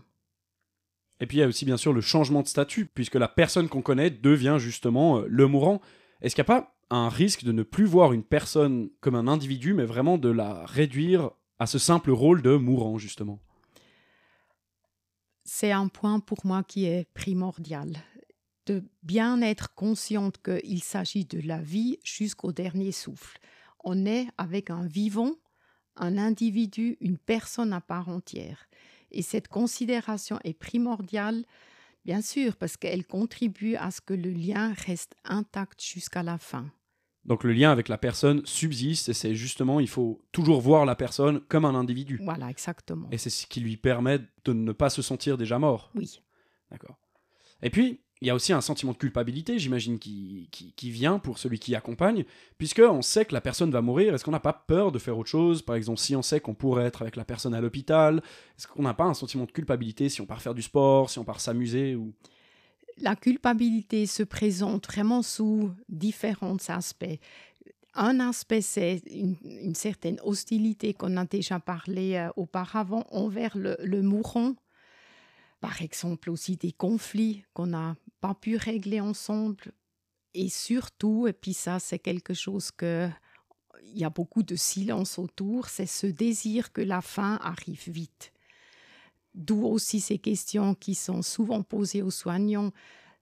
Et 1.20 1.28
puis 1.28 1.38
il 1.38 1.40
y 1.42 1.44
a 1.44 1.48
aussi 1.48 1.66
bien 1.66 1.78
sûr 1.78 1.94
le 1.94 2.02
changement 2.02 2.42
de 2.42 2.48
statut, 2.48 2.86
puisque 2.86 3.16
la 3.16 3.28
personne 3.28 3.70
qu'on 3.70 3.82
connaît 3.82 4.10
devient 4.10 4.58
justement 4.60 5.20
euh, 5.20 5.26
le 5.28 5.48
mourant. 5.48 5.82
Est-ce 6.22 6.36
qu'il 6.36 6.44
n'y 6.44 6.52
a 6.52 6.62
pas 6.62 6.76
un 6.90 7.10
risque 7.10 7.44
de 7.44 7.52
ne 7.52 7.64
plus 7.64 7.86
voir 7.86 8.14
une 8.14 8.24
personne 8.24 8.90
comme 9.02 9.16
un 9.16 9.28
individu, 9.28 9.74
mais 9.74 9.86
vraiment 9.86 10.18
de 10.18 10.30
la 10.30 10.66
réduire 10.66 11.32
à 11.60 11.66
ce 11.66 11.80
simple 11.80 12.12
rôle 12.12 12.42
de 12.42 12.56
mourant, 12.56 12.98
justement? 12.98 13.40
C'est 15.44 15.72
un 15.72 15.88
point 15.88 16.20
pour 16.20 16.46
moi 16.46 16.64
qui 16.64 16.86
est 16.86 17.08
primordial, 17.14 17.98
de 18.66 18.84
bien 19.04 19.42
être 19.42 19.74
consciente 19.74 20.38
qu'il 20.42 20.84
s'agit 20.84 21.26
de 21.26 21.40
la 21.46 21.62
vie 21.62 21.98
jusqu'au 22.04 22.52
dernier 22.52 22.92
souffle 22.92 23.40
on 23.90 24.06
est 24.06 24.28
avec 24.38 24.70
un 24.70 24.86
vivant, 24.86 25.32
un 25.96 26.18
individu, 26.18 26.98
une 27.00 27.18
personne 27.18 27.72
à 27.72 27.80
part 27.80 28.10
entière. 28.10 28.68
Et 29.12 29.22
cette 29.22 29.48
considération 29.48 30.40
est 30.44 30.54
primordiale, 30.54 31.46
bien 32.06 32.22
sûr, 32.22 32.56
parce 32.56 32.78
qu'elle 32.78 33.06
contribue 33.06 33.76
à 33.76 33.92
ce 33.92 34.02
que 34.02 34.14
le 34.14 34.32
lien 34.32 34.74
reste 34.86 35.16
intact 35.24 35.84
jusqu'à 35.84 36.24
la 36.24 36.38
fin. 36.38 36.70
Donc 37.26 37.44
le 37.44 37.52
lien 37.52 37.72
avec 37.72 37.90
la 37.90 37.98
personne 37.98 38.46
subsiste 38.46 39.10
et 39.10 39.14
c'est 39.14 39.36
justement, 39.36 39.82
il 39.82 39.90
faut 39.90 40.22
toujours 40.32 40.62
voir 40.62 40.86
la 40.86 40.96
personne 40.96 41.42
comme 41.50 41.66
un 41.66 41.76
individu. 41.76 42.20
Voilà, 42.24 42.50
exactement. 42.50 43.10
Et 43.12 43.18
c'est 43.18 43.30
ce 43.30 43.46
qui 43.46 43.60
lui 43.60 43.76
permet 43.76 44.20
de 44.46 44.54
ne 44.54 44.72
pas 44.72 44.90
se 44.90 45.02
sentir 45.02 45.38
déjà 45.38 45.60
mort. 45.60 45.92
Oui. 45.94 46.22
D'accord. 46.72 46.98
Et 47.62 47.70
puis, 47.70 48.02
il 48.22 48.28
y 48.28 48.32
a 48.32 48.36
aussi 48.36 48.52
un 48.52 48.62
sentiment 48.62 48.94
de 48.94 48.98
culpabilité, 48.98 49.60
j'imagine, 49.60 50.00
qui, 50.00 50.50
qui, 50.52 50.90
vient 50.90 51.20
pour 51.20 51.38
celui 51.38 51.60
qui 51.60 51.76
accompagne, 51.76 52.26
puisqu'on 52.58 53.02
sait 53.02 53.26
que 53.26 53.34
la 53.34 53.42
personne 53.42 53.70
va 53.70 53.82
mourir. 53.82 54.16
Est-ce 54.16 54.24
qu'on 54.24 54.32
n'a 54.32 54.40
pas 54.40 54.54
peur 54.54 54.92
de 54.92 54.98
faire 54.98 55.18
autre 55.18 55.30
chose? 55.30 55.62
Par 55.62 55.76
exemple, 55.76 56.00
si 56.00 56.16
on 56.16 56.24
sait 56.24 56.40
qu'on 56.40 56.56
pourrait 56.56 56.86
être 56.86 57.04
avec 57.04 57.16
la 57.16 57.26
personne 57.26 57.54
à 57.54 57.62
l'hôpital, 57.62 58.24
est-ce 58.58 58.68
qu'on 58.68 58.82
n'a 58.82 58.96
pas 58.96 59.04
un 59.04 59.14
sentiment 59.14 59.46
de 59.46 59.52
culpabilité 59.52 60.10
si 60.10 60.22
on 60.22 60.26
part 60.26 60.42
faire 60.42 60.56
du 60.56 60.64
sport, 60.64 61.10
si 61.10 61.20
on 61.20 61.24
part 61.24 61.40
s'amuser. 61.40 61.98
La 63.00 63.16
culpabilité 63.16 64.08
se 64.08 64.24
présente 64.24 64.88
vraiment 64.88 65.22
sous 65.22 65.72
différents 65.88 66.58
aspects. 66.70 67.20
Un 67.94 68.20
aspect, 68.20 68.62
c'est 68.62 69.02
une, 69.12 69.76
certaine 69.76 70.20
hostilité 70.24 70.94
qu'on 70.94 71.18
a 71.18 71.26
déjà 71.26 71.60
parlé 71.60 72.16
euh, 72.16 72.30
auparavant 72.36 73.06
envers 73.12 73.56
le 73.58 74.02
mourant 74.02 74.54
par 75.60 75.82
exemple 75.82 76.30
aussi 76.30 76.58
des 76.58 76.72
conflits 76.72 77.44
qu'on 77.54 77.68
n'a 77.68 77.96
pas 78.22 78.34
pu 78.34 78.58
régler 78.58 79.00
ensemble. 79.00 79.74
Et 80.34 80.50
surtout, 80.50 81.28
et 81.28 81.34
puis 81.34 81.54
ça 81.54 81.80
c'est 81.80 82.00
quelque 82.00 82.34
chose 82.34 82.72
que 82.72 83.10
il 83.84 84.00
y 84.00 84.04
a 84.04 84.10
beaucoup 84.10 84.44
de 84.44 84.56
silence 84.56 85.18
autour, 85.18 85.70
c'est 85.70 85.86
ce 85.86 86.08
désir 86.08 86.74
que 86.74 86.82
la 86.82 87.02
fin 87.02 87.40
arrive 87.42 87.90
vite. 87.90 88.34
D'où 89.34 89.66
aussi 89.66 90.00
ces 90.00 90.18
questions 90.18 90.76
qui 90.76 90.96
sont 90.96 91.22
souvent 91.22 91.64
posées 91.64 92.02
aux 92.02 92.12
soignants, 92.12 92.72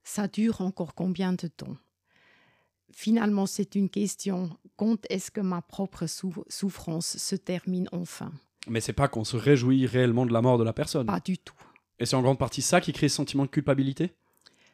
ça 0.04 0.28
dure 0.28 0.62
encore 0.62 0.96
combien 0.96 1.34
de 1.34 1.48
temps? 1.48 1.78
Finalement, 2.92 3.46
c'est 3.46 3.76
une 3.76 3.90
question, 3.90 4.58
quand 4.78 5.06
est-ce 5.10 5.30
que 5.30 5.42
ma 5.42 5.62
propre 5.62 6.06
souffrance 6.08 7.18
se 7.18 7.36
termine 7.36 7.90
enfin? 7.92 8.32
Mais 8.68 8.80
c'est 8.80 8.94
pas 8.94 9.08
qu'on 9.10 9.26
se 9.26 9.36
réjouit 9.36 9.86
réellement 9.86 10.26
de 10.26 10.32
la 10.32 10.42
mort 10.42 10.58
de 10.58 10.64
la 10.64 10.74
personne. 10.74 11.06
Pas 11.06 11.20
du 11.20 11.38
tout. 11.38 11.54
Et 12.00 12.06
c'est 12.06 12.16
en 12.16 12.22
grande 12.22 12.40
partie 12.40 12.62
ça 12.62 12.82
qui 12.82 12.94
crée 12.94 13.10
ce 13.10 13.16
sentiment 13.16 13.44
de 13.44 13.50
culpabilité? 13.50 14.14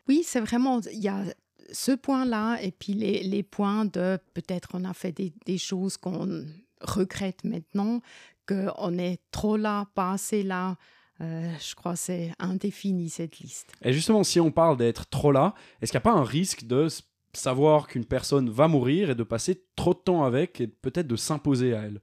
Oui, 0.07 0.23
c'est 0.25 0.39
vraiment, 0.39 0.81
il 0.91 0.99
y 0.99 1.07
a 1.07 1.23
ce 1.71 1.91
point-là 1.91 2.57
et 2.61 2.71
puis 2.71 2.93
les, 2.93 3.23
les 3.23 3.43
points 3.43 3.85
de 3.85 4.19
peut-être 4.33 4.69
on 4.73 4.83
a 4.83 4.93
fait 4.93 5.11
des, 5.11 5.31
des 5.45 5.57
choses 5.57 5.97
qu'on 5.97 6.45
regrette 6.81 7.43
maintenant, 7.43 8.01
qu'on 8.47 8.97
est 8.97 9.19
trop 9.31 9.57
là, 9.57 9.85
pas 9.93 10.13
assez 10.13 10.43
là. 10.43 10.77
Euh, 11.21 11.51
je 11.59 11.75
crois 11.75 11.93
que 11.93 11.99
c'est 11.99 12.31
indéfini 12.39 13.09
cette 13.09 13.39
liste. 13.39 13.71
Et 13.83 13.93
justement, 13.93 14.23
si 14.23 14.39
on 14.39 14.51
parle 14.51 14.77
d'être 14.77 15.07
trop 15.07 15.31
là, 15.31 15.53
est-ce 15.79 15.91
qu'il 15.91 15.99
n'y 15.99 16.01
a 16.09 16.11
pas 16.11 16.17
un 16.17 16.23
risque 16.23 16.65
de 16.65 16.87
savoir 17.33 17.87
qu'une 17.87 18.05
personne 18.05 18.49
va 18.49 18.67
mourir 18.67 19.11
et 19.11 19.15
de 19.15 19.23
passer 19.23 19.63
trop 19.75 19.93
de 19.93 19.99
temps 19.99 20.23
avec 20.23 20.59
et 20.59 20.67
peut-être 20.67 21.07
de 21.07 21.15
s'imposer 21.15 21.75
à 21.75 21.83
elle? 21.83 22.01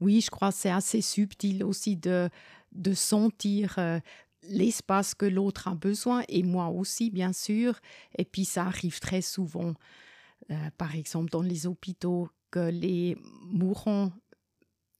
Oui, 0.00 0.20
je 0.20 0.30
crois 0.30 0.50
que 0.50 0.58
c'est 0.58 0.70
assez 0.70 1.02
subtil 1.02 1.62
aussi 1.64 1.96
de, 1.96 2.30
de 2.72 2.94
sentir 2.94 3.74
euh, 3.78 4.00
l'espace 4.42 5.14
que 5.14 5.26
l'autre 5.26 5.68
a 5.68 5.74
besoin, 5.74 6.22
et 6.28 6.42
moi 6.42 6.68
aussi, 6.68 7.10
bien 7.10 7.32
sûr. 7.32 7.78
Et 8.18 8.24
puis 8.24 8.44
ça 8.44 8.64
arrive 8.66 9.00
très 9.00 9.22
souvent, 9.22 9.74
euh, 10.50 10.54
par 10.78 10.94
exemple 10.94 11.30
dans 11.30 11.42
les 11.42 11.66
hôpitaux, 11.66 12.28
que 12.50 12.70
les 12.70 13.16
mourants 13.42 14.12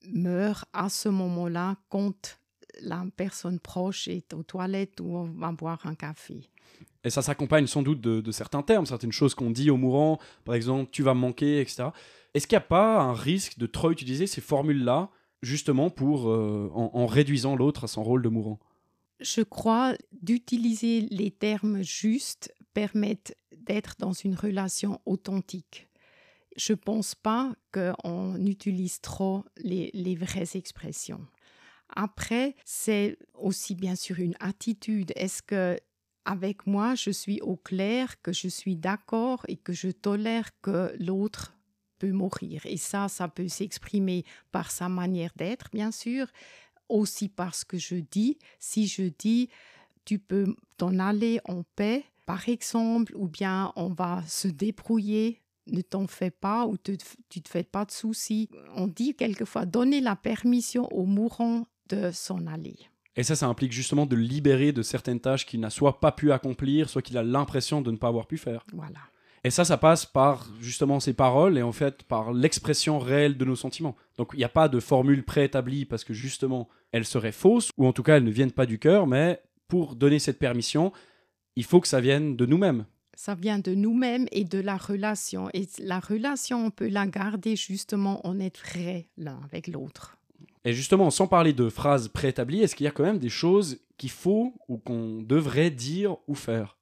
meurent 0.09 0.65
à 0.73 0.89
ce 0.89 1.09
moment-là 1.09 1.77
quand 1.89 2.39
la 2.81 3.05
personne 3.15 3.59
proche 3.59 4.07
est 4.07 4.33
aux 4.33 4.43
toilettes 4.43 4.99
ou 4.99 5.15
on 5.15 5.31
va 5.31 5.51
boire 5.51 5.79
un 5.85 5.95
café. 5.95 6.49
Et 7.03 7.09
ça 7.09 7.21
s'accompagne 7.21 7.67
sans 7.67 7.81
doute 7.81 8.01
de, 8.01 8.31
certains 8.31 8.61
termes, 8.61 8.85
certaines 8.85 9.11
choses 9.11 9.33
qu'on 9.33 9.49
dit 9.49 9.71
aux 9.71 9.77
mourants, 9.77 10.19
par 10.43 10.55
exemple, 10.55 10.91
tu 10.91 11.03
vas 11.03 11.13
manquer, 11.13 11.61
etc. 11.61 11.85
Est-ce 12.33 12.45
qu'il 12.45 12.57
n'y 12.57 12.63
a 12.63 12.67
pas 12.67 13.01
un 13.01 13.13
risque 13.13 13.57
de 13.57 13.65
trop 13.65 13.91
utiliser 13.91 14.27
ces 14.27 14.41
formules-là, 14.41 15.09
justement 15.41 15.89
pour 15.89 16.29
euh, 16.29 16.69
en 16.73 17.07
réduisant 17.07 17.55
l'autre 17.55 17.85
à 17.85 17.87
son 17.87 18.03
rôle 18.03 18.21
de 18.21 18.29
mourant? 18.29 18.59
Je 19.19 19.41
crois 19.41 19.95
d'utiliser 20.11 21.01
les 21.09 21.31
termes 21.31 21.81
justes 21.81 22.53
permettent 22.73 23.35
d'être 23.55 23.95
dans 23.97 24.13
une 24.13 24.35
relation 24.35 25.01
authentique. 25.05 25.87
Je 26.55 26.73
ne 26.73 26.77
pense 26.77 27.15
pas 27.15 27.55
qu'on 27.71 28.45
utilise 28.45 29.01
trop 29.01 29.43
les, 29.57 29.91
les 29.93 30.15
vraies 30.15 30.55
expressions. 30.55 31.25
Après, 31.89 32.55
c'est 32.65 33.17
aussi 33.33 33.75
bien 33.75 33.95
sûr 33.95 34.19
une 34.19 34.35
attitude. 34.39 35.13
Est-ce 35.15 35.41
que 35.41 35.77
avec 36.25 36.67
moi, 36.67 36.93
je 36.95 37.09
suis 37.09 37.39
au 37.41 37.55
clair, 37.55 38.21
que 38.21 38.33
je 38.33 38.49
suis 38.49 38.75
d'accord 38.75 39.45
et 39.47 39.55
que 39.55 39.71
je 39.71 39.89
tolère 39.89 40.49
que 40.61 40.93
l'autre 40.99 41.55
peut 41.99 42.11
mourir? 42.11 42.65
Et 42.65 42.77
ça, 42.77 43.07
ça 43.07 43.29
peut 43.29 43.47
s'exprimer 43.47 44.25
par 44.51 44.69
sa 44.69 44.89
manière 44.89 45.31
d'être, 45.37 45.69
bien 45.71 45.91
sûr, 45.91 46.27
aussi 46.89 47.29
parce 47.29 47.63
que 47.63 47.77
je 47.77 47.95
dis, 47.95 48.37
si 48.59 48.87
je 48.87 49.03
dis, 49.17 49.49
tu 50.05 50.19
peux 50.19 50.55
t'en 50.77 50.99
aller 50.99 51.39
en 51.45 51.63
paix, 51.75 52.05
par 52.25 52.49
exemple, 52.49 53.13
ou 53.15 53.27
bien 53.27 53.71
on 53.75 53.89
va 53.89 54.23
se 54.27 54.47
débrouiller, 54.47 55.41
ne 55.67 55.81
t'en 55.81 56.07
fais 56.07 56.31
pas 56.31 56.65
ou 56.65 56.77
tu 56.77 56.91
ne 56.93 57.41
te 57.41 57.49
fais 57.49 57.63
pas 57.63 57.85
de 57.85 57.91
soucis. 57.91 58.49
On 58.75 58.87
dit 58.87 59.15
quelquefois 59.15 59.65
donner 59.65 60.01
la 60.01 60.15
permission 60.15 60.87
au 60.93 61.05
mourant 61.05 61.65
de 61.89 62.11
s'en 62.11 62.45
aller. 62.47 62.77
Et 63.15 63.23
ça, 63.23 63.35
ça 63.35 63.47
implique 63.47 63.71
justement 63.71 64.05
de 64.05 64.15
libérer 64.15 64.71
de 64.71 64.83
certaines 64.83 65.19
tâches 65.19 65.45
qu'il 65.45 65.59
n'a 65.59 65.71
soit 65.71 65.99
pas 65.99 66.11
pu 66.11 66.31
accomplir, 66.31 66.89
soit 66.89 67.01
qu'il 67.01 67.17
a 67.17 67.23
l'impression 67.23 67.81
de 67.81 67.91
ne 67.91 67.97
pas 67.97 68.07
avoir 68.07 68.27
pu 68.27 68.37
faire. 68.37 68.63
Voilà. 68.73 68.99
Et 69.43 69.49
ça, 69.49 69.65
ça 69.65 69.77
passe 69.77 70.05
par 70.05 70.47
justement 70.59 70.99
ces 70.99 71.13
paroles 71.13 71.57
et 71.57 71.61
en 71.61 71.71
fait 71.71 72.03
par 72.03 72.33
l'expression 72.33 72.99
réelle 72.99 73.37
de 73.37 73.45
nos 73.45 73.55
sentiments. 73.55 73.95
Donc 74.17 74.31
il 74.33 74.37
n'y 74.37 74.43
a 74.43 74.49
pas 74.49 74.67
de 74.67 74.79
formule 74.79 75.23
préétablie 75.23 75.85
parce 75.85 76.03
que 76.03 76.13
justement 76.13 76.67
elles 76.91 77.05
seraient 77.05 77.31
fausses 77.31 77.69
ou 77.77 77.85
en 77.85 77.93
tout 77.93 78.03
cas 78.03 78.17
elles 78.17 78.23
ne 78.23 78.31
viennent 78.31 78.51
pas 78.51 78.65
du 78.65 78.79
cœur, 78.79 79.07
mais 79.07 79.41
pour 79.67 79.95
donner 79.95 80.19
cette 80.19 80.39
permission, 80.39 80.91
il 81.55 81.63
faut 81.63 81.81
que 81.81 81.87
ça 81.87 82.01
vienne 82.01 82.35
de 82.35 82.45
nous-mêmes. 82.45 82.85
Ça 83.15 83.35
vient 83.35 83.57
de 83.57 83.73
nous-mêmes 83.73 84.27
et 84.31 84.43
de 84.43 84.59
la 84.59 84.77
relation. 84.77 85.49
Et 85.53 85.67
la 85.79 85.99
relation, 85.99 86.67
on 86.67 86.69
peut 86.69 86.87
la 86.87 87.07
garder 87.07 87.55
justement 87.55 88.25
en 88.27 88.39
être 88.39 88.59
vrai 88.59 89.09
l'un 89.17 89.39
avec 89.43 89.67
l'autre. 89.67 90.17
Et 90.65 90.73
justement, 90.73 91.09
sans 91.09 91.27
parler 91.27 91.53
de 91.53 91.69
phrases 91.69 92.09
préétablies, 92.09 92.61
est-ce 92.61 92.75
qu'il 92.75 92.83
y 92.83 92.87
a 92.87 92.91
quand 92.91 93.03
même 93.03 93.19
des 93.19 93.29
choses 93.29 93.79
qu'il 93.97 94.11
faut 94.11 94.53
ou 94.67 94.77
qu'on 94.77 95.21
devrait 95.21 95.71
dire 95.71 96.17
ou 96.27 96.35
faire? 96.35 96.76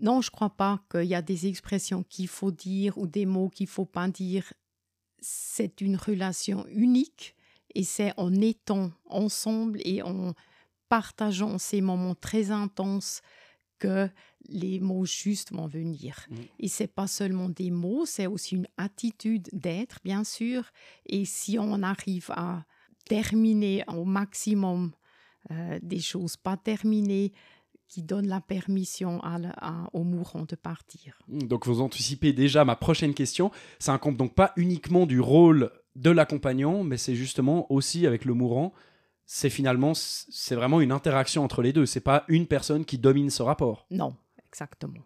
Non, 0.00 0.20
je 0.20 0.28
ne 0.28 0.32
crois 0.32 0.50
pas 0.50 0.80
qu'il 0.90 1.04
y 1.04 1.14
a 1.14 1.22
des 1.22 1.46
expressions 1.46 2.02
qu'il 2.02 2.28
faut 2.28 2.50
dire 2.50 2.96
ou 2.98 3.06
des 3.06 3.26
mots 3.26 3.48
qu'il 3.48 3.66
faut 3.66 3.84
pas 3.84 4.08
dire. 4.08 4.52
C'est 5.20 5.80
une 5.80 5.96
relation 5.96 6.66
unique 6.68 7.34
et 7.74 7.84
c'est 7.84 8.12
en 8.16 8.34
étant 8.34 8.90
ensemble 9.06 9.80
et 9.84 10.02
en 10.02 10.34
partageant 10.88 11.58
ces 11.58 11.80
moments 11.80 12.14
très 12.14 12.50
intenses 12.50 13.20
que 13.78 14.08
les 14.48 14.80
mots 14.80 15.06
justes 15.06 15.52
vont 15.52 15.66
venir. 15.66 16.26
Et 16.28 16.34
mmh. 16.34 16.46
Et 16.60 16.68
c'est 16.68 16.86
pas 16.86 17.06
seulement 17.06 17.48
des 17.48 17.70
mots, 17.70 18.06
c'est 18.06 18.26
aussi 18.26 18.56
une 18.56 18.66
attitude 18.76 19.48
d'être, 19.52 19.98
bien 20.04 20.24
sûr. 20.24 20.70
Et 21.06 21.24
si 21.24 21.58
on 21.58 21.82
arrive 21.82 22.30
à 22.30 22.64
terminer 23.06 23.84
au 23.88 24.04
maximum 24.04 24.92
euh, 25.50 25.78
des 25.82 26.00
choses 26.00 26.36
pas 26.36 26.56
terminées, 26.56 27.32
qui 27.90 28.02
donne 28.02 28.28
la 28.28 28.40
permission 28.40 29.20
à, 29.22 29.90
au 29.92 30.04
mourant 30.04 30.44
de 30.48 30.54
partir. 30.54 31.18
Hmm, 31.28 31.42
donc 31.42 31.66
vous 31.66 31.80
anticipez 31.80 32.32
déjà 32.32 32.64
ma 32.64 32.76
prochaine 32.76 33.14
question. 33.14 33.50
Ça 33.80 33.92
incombe 33.92 34.16
donc 34.16 34.34
pas 34.34 34.52
uniquement 34.56 35.06
du 35.06 35.20
rôle 35.20 35.72
de 35.96 36.10
l'accompagnant, 36.10 36.84
mais 36.84 36.96
c'est 36.96 37.16
justement 37.16 37.70
aussi 37.70 38.06
avec 38.06 38.24
le 38.24 38.32
mourant. 38.32 38.72
C'est 39.26 39.50
finalement, 39.50 39.92
c'est 39.94 40.54
vraiment 40.54 40.80
une 40.80 40.92
interaction 40.92 41.44
entre 41.44 41.62
les 41.62 41.72
deux. 41.72 41.84
C'est 41.84 42.00
pas 42.00 42.24
une 42.28 42.46
personne 42.46 42.84
qui 42.84 42.96
domine 42.96 43.28
ce 43.28 43.42
rapport. 43.42 43.86
Non, 43.90 44.14
exactement. 44.46 45.04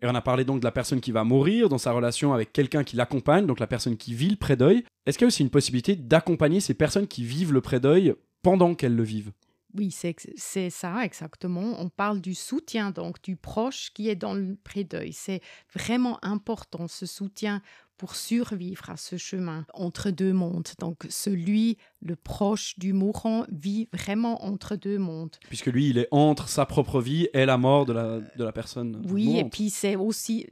Et 0.00 0.06
on 0.06 0.14
a 0.14 0.22
parlé 0.22 0.44
donc 0.44 0.60
de 0.60 0.64
la 0.64 0.70
personne 0.70 1.00
qui 1.00 1.10
va 1.10 1.24
mourir 1.24 1.68
dans 1.68 1.78
sa 1.78 1.90
relation 1.90 2.32
avec 2.32 2.52
quelqu'un 2.52 2.84
qui 2.84 2.94
l'accompagne, 2.94 3.46
donc 3.46 3.58
la 3.58 3.66
personne 3.66 3.96
qui 3.96 4.14
vit 4.14 4.30
le 4.30 4.36
pré-deuil. 4.36 4.84
Est-ce 5.04 5.18
qu'il 5.18 5.24
y 5.24 5.26
a 5.26 5.28
aussi 5.28 5.42
une 5.42 5.50
possibilité 5.50 5.96
d'accompagner 5.96 6.60
ces 6.60 6.74
personnes 6.74 7.08
qui 7.08 7.24
vivent 7.24 7.52
le 7.52 7.60
pré-deuil 7.60 8.14
pendant 8.42 8.76
qu'elles 8.76 8.94
le 8.94 9.02
vivent? 9.02 9.32
Oui, 9.74 9.90
c'est 9.90 10.70
ça 10.70 11.04
exactement. 11.04 11.74
On 11.78 11.88
parle 11.88 12.20
du 12.20 12.34
soutien, 12.34 12.90
donc 12.90 13.22
du 13.22 13.36
proche 13.36 13.90
qui 13.92 14.08
est 14.08 14.16
dans 14.16 14.34
le 14.34 14.56
pré-deuil. 14.56 15.12
C'est 15.12 15.42
vraiment 15.74 16.18
important 16.22 16.88
ce 16.88 17.06
soutien 17.06 17.62
pour 17.98 18.14
survivre 18.14 18.88
à 18.88 18.96
ce 18.96 19.16
chemin 19.16 19.66
entre 19.74 20.10
deux 20.10 20.32
mondes. 20.32 20.68
Donc 20.78 21.04
celui, 21.10 21.76
le 22.00 22.16
proche 22.16 22.78
du 22.78 22.92
mourant, 22.92 23.44
vit 23.50 23.88
vraiment 23.92 24.44
entre 24.44 24.76
deux 24.76 24.98
mondes. 24.98 25.36
Puisque 25.48 25.66
lui, 25.66 25.90
il 25.90 25.98
est 25.98 26.08
entre 26.12 26.48
sa 26.48 26.64
propre 26.64 27.00
vie 27.00 27.28
et 27.34 27.44
la 27.44 27.58
mort 27.58 27.84
de 27.84 27.92
la, 27.92 28.20
de 28.20 28.44
la 28.44 28.52
personne. 28.52 29.02
Oui, 29.10 29.38
et 29.38 29.44
puis 29.44 29.68
c'est 29.68 29.96
aussi, 29.96 30.46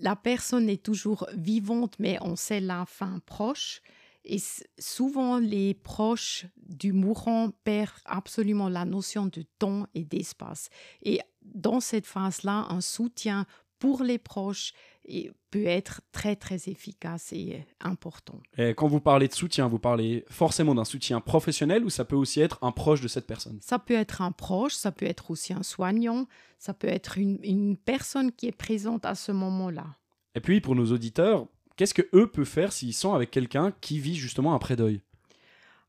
la 0.00 0.16
personne 0.16 0.68
est 0.68 0.82
toujours 0.82 1.28
vivante, 1.36 1.94
mais 1.98 2.18
on 2.22 2.36
sait 2.36 2.60
la 2.60 2.86
fin 2.86 3.20
proche. 3.24 3.82
Et 4.28 4.42
souvent, 4.78 5.38
les 5.38 5.72
proches 5.72 6.46
du 6.58 6.92
mourant 6.92 7.50
perdent 7.64 7.90
absolument 8.04 8.68
la 8.68 8.84
notion 8.84 9.26
de 9.26 9.42
temps 9.58 9.86
et 9.94 10.04
d'espace. 10.04 10.68
Et 11.02 11.20
dans 11.42 11.80
cette 11.80 12.06
phase-là, 12.06 12.66
un 12.68 12.82
soutien 12.82 13.46
pour 13.78 14.02
les 14.02 14.18
proches 14.18 14.72
et 15.04 15.30
peut 15.50 15.64
être 15.64 16.02
très 16.12 16.36
très 16.36 16.68
efficace 16.68 17.32
et 17.32 17.64
important. 17.80 18.40
Et 18.58 18.74
quand 18.74 18.86
vous 18.86 19.00
parlez 19.00 19.28
de 19.28 19.32
soutien, 19.32 19.66
vous 19.66 19.78
parlez 19.78 20.24
forcément 20.28 20.74
d'un 20.74 20.84
soutien 20.84 21.20
professionnel 21.20 21.84
ou 21.84 21.88
ça 21.88 22.04
peut 22.04 22.16
aussi 22.16 22.40
être 22.40 22.58
un 22.60 22.72
proche 22.72 23.00
de 23.00 23.08
cette 23.08 23.26
personne? 23.26 23.58
Ça 23.62 23.78
peut 23.78 23.94
être 23.94 24.20
un 24.20 24.32
proche, 24.32 24.74
ça 24.74 24.92
peut 24.92 25.06
être 25.06 25.30
aussi 25.30 25.54
un 25.54 25.62
soignant, 25.62 26.26
ça 26.58 26.74
peut 26.74 26.88
être 26.88 27.16
une, 27.16 27.38
une 27.42 27.78
personne 27.78 28.30
qui 28.32 28.46
est 28.46 28.52
présente 28.52 29.06
à 29.06 29.14
ce 29.14 29.32
moment-là. 29.32 29.86
Et 30.34 30.40
puis 30.40 30.60
pour 30.60 30.74
nos 30.74 30.92
auditeurs, 30.92 31.46
qu'est-ce 31.78 31.94
que 31.94 32.08
eux 32.12 32.26
peuvent 32.26 32.44
faire 32.44 32.72
s'ils 32.72 32.92
sont 32.92 33.14
avec 33.14 33.30
quelqu'un 33.30 33.72
qui 33.80 33.98
vit 34.00 34.16
justement 34.16 34.54
un 34.54 34.58
pré-deuil? 34.58 35.00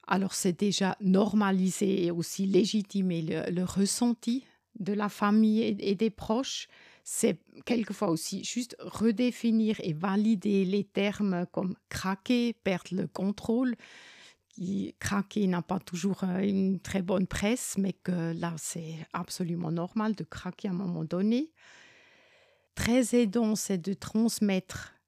Alors 0.08 0.34
c'est 0.34 0.58
déjà 0.58 0.96
normalisé 1.02 2.06
et 2.06 2.12
aussi 2.12 2.46
légitimer 2.46 3.22
le, 3.22 3.64
ressenti 3.64 4.46
de 4.80 4.94
la 4.94 5.10
famille 5.10 5.62
et, 5.62 5.92
et 5.92 5.96
des 5.96 6.10
proches. 6.10 6.68
C'est 7.04 7.40
quelquefois 7.66 8.10
aussi 8.10 8.44
juste 8.44 8.76
redéfinir 8.80 9.78
et 9.84 9.94
valider 9.94 10.64
les 10.64 10.84
termes 10.84 11.46
comme 11.52 11.76
craquer, 11.90 12.54
perdre 12.54 12.96
le 12.96 13.08
contrôle. 13.08 13.76
Craquer 15.00 15.48
n'a 15.48 15.62
pas 15.62 15.80
toujours 15.80 16.24
euh, 16.24 16.40
une 16.40 16.80
très 16.80 17.02
bonne 17.02 17.28
presse, 17.28 17.76
mais 17.78 17.94
que 17.94 18.34
là 18.34 18.54
c'est 18.58 18.96
absolument 19.14 19.72
normal 19.72 20.16
de 20.16 20.24
craquer 20.24 20.68
à 20.68 20.72
un 20.72 20.76
moment 20.76 21.04
donné. 21.04 21.52
Très 22.76 23.16
aidant, 23.16 23.56
c'est 23.56 23.78
de 23.78 23.94
transmettre 23.94 24.99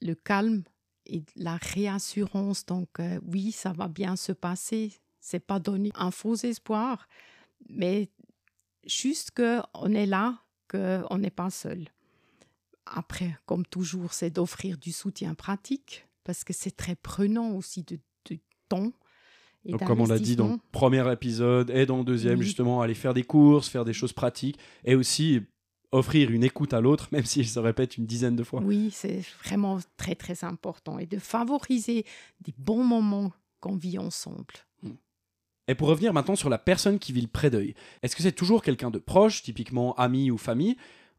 le 0.00 0.14
calme 0.14 0.62
et 1.06 1.22
la 1.36 1.56
réassurance. 1.56 2.66
Donc, 2.66 2.88
euh, 3.00 3.20
oui, 3.26 3.52
ça 3.52 3.72
va 3.72 3.88
bien 3.88 4.16
se 4.16 4.32
passer. 4.32 4.92
C'est 5.20 5.40
pas 5.40 5.58
donner 5.58 5.90
un 5.94 6.10
faux 6.10 6.34
espoir, 6.34 7.08
mais 7.68 8.10
juste 8.86 9.32
qu'on 9.32 9.94
est 9.94 10.06
là, 10.06 10.38
qu'on 10.68 11.18
n'est 11.18 11.30
pas 11.30 11.50
seul. 11.50 11.88
Après, 12.86 13.38
comme 13.46 13.64
toujours, 13.64 14.12
c'est 14.12 14.30
d'offrir 14.30 14.76
du 14.76 14.92
soutien 14.92 15.34
pratique 15.34 16.06
parce 16.24 16.44
que 16.44 16.52
c'est 16.52 16.76
très 16.76 16.96
prenant 16.96 17.52
aussi 17.52 17.82
de, 17.82 17.98
de 18.28 18.38
temps. 18.68 18.92
Et 19.64 19.72
Donc, 19.72 19.84
comme 19.84 20.00
on 20.02 20.06
l'a 20.06 20.18
dit 20.18 20.36
dans 20.36 20.48
le 20.48 20.58
premier 20.72 21.10
épisode 21.10 21.70
et 21.70 21.86
dans 21.86 21.98
le 21.98 22.04
deuxième, 22.04 22.38
oui. 22.38 22.44
justement, 22.44 22.82
aller 22.82 22.94
faire 22.94 23.14
des 23.14 23.22
courses, 23.22 23.68
faire 23.68 23.86
des 23.86 23.94
choses 23.94 24.12
pratiques 24.12 24.58
et 24.84 24.94
aussi 24.94 25.40
offrir 25.94 26.30
une 26.30 26.44
écoute 26.44 26.74
à 26.74 26.80
l'autre, 26.80 27.08
même 27.12 27.24
s'il 27.24 27.48
se 27.48 27.58
répète 27.58 27.96
une 27.96 28.06
dizaine 28.06 28.36
de 28.36 28.42
fois. 28.42 28.60
Oui, 28.62 28.90
c'est 28.92 29.22
vraiment 29.44 29.78
très 29.96 30.14
très 30.14 30.44
important 30.44 30.98
et 30.98 31.06
de 31.06 31.18
favoriser 31.18 32.04
des 32.40 32.54
bons 32.58 32.84
moments 32.84 33.32
qu'on 33.60 33.76
vit 33.76 33.98
ensemble. 33.98 34.54
Hmm. 34.82 34.94
Et 35.68 35.74
pour 35.74 35.88
revenir 35.88 36.12
maintenant 36.12 36.36
sur 36.36 36.50
la 36.50 36.58
personne 36.58 36.98
qui 36.98 37.12
vit 37.12 37.22
le 37.22 37.28
pré-deuil, 37.28 37.74
est-ce 38.02 38.16
que 38.16 38.22
c'est 38.22 38.32
toujours 38.32 38.62
quelqu'un 38.62 38.90
de 38.90 38.98
proche, 38.98 39.42
typiquement 39.42 39.94
ami 39.94 40.30
ou 40.30 40.36
famille, 40.36 40.76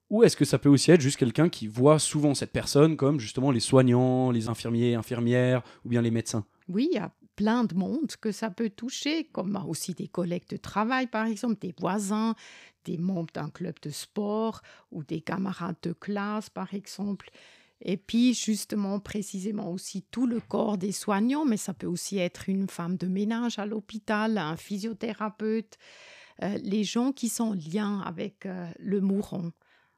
ou 0.10 0.24
est-ce 0.24 0.38
que 0.38 0.46
ça 0.46 0.60
peut 0.60 0.70
aussi 0.70 0.92
être 0.92 1.02
juste 1.02 1.18
quelqu'un 1.18 1.50
qui 1.50 1.68
voit 1.68 1.98
souvent 1.98 2.36
cette 2.36 2.52
personne 2.52 2.96
comme 2.96 3.20
justement 3.20 3.52
les 3.52 3.60
soignants, 3.60 4.30
les 4.30 4.50
infirmiers, 4.50 4.94
infirmières 4.94 5.64
ou 5.84 5.90
bien 5.90 6.02
les 6.02 6.12
médecins? 6.12 6.46
Oui, 6.68 6.90
il 6.92 6.96
y 6.96 7.00
a 7.00 7.12
plein 7.36 7.64
de 7.64 7.76
monde 7.76 8.12
que 8.22 8.32
ça 8.32 8.50
peut 8.50 8.70
toucher, 8.70 9.26
comme 9.26 9.60
aussi 9.68 9.94
des 9.94 10.08
collègues 10.08 10.48
de 10.50 10.58
travail 10.58 11.08
par 11.08 11.26
exemple, 11.26 11.58
des 11.60 11.74
voisins, 11.80 12.36
des 12.86 12.98
membres 12.98 13.34
d'un 13.34 13.50
club 13.50 13.76
de 13.82 13.90
sport 13.90 14.62
ou 14.92 15.04
des 15.04 15.22
camarades 15.22 15.76
de 15.82 15.94
classe, 15.94 16.50
par 16.50 16.74
exemple. 16.74 17.30
Et 17.82 17.98
puis, 17.98 18.34
justement, 18.34 19.00
précisément 19.00 19.72
aussi 19.72 20.04
tout 20.04 20.28
le 20.28 20.40
corps 20.40 20.78
des 20.78 20.92
soignants, 20.92 21.46
mais 21.46 21.58
ça 21.58 21.74
peut 21.74 21.88
aussi 21.88 22.18
être 22.18 22.50
une 22.50 22.70
femme 22.70 22.96
de 22.96 23.08
ménage 23.08 23.60
à 23.60 23.66
l'hôpital, 23.66 24.38
un 24.38 24.56
physiothérapeute, 24.56 25.78
euh, 26.44 26.58
les 26.64 26.84
gens 26.84 27.12
qui 27.12 27.30
sont 27.30 27.52
en 27.52 27.54
lien 27.54 28.00
avec 28.02 28.46
euh, 28.46 28.70
le 28.80 29.02
mourant. 29.02 29.52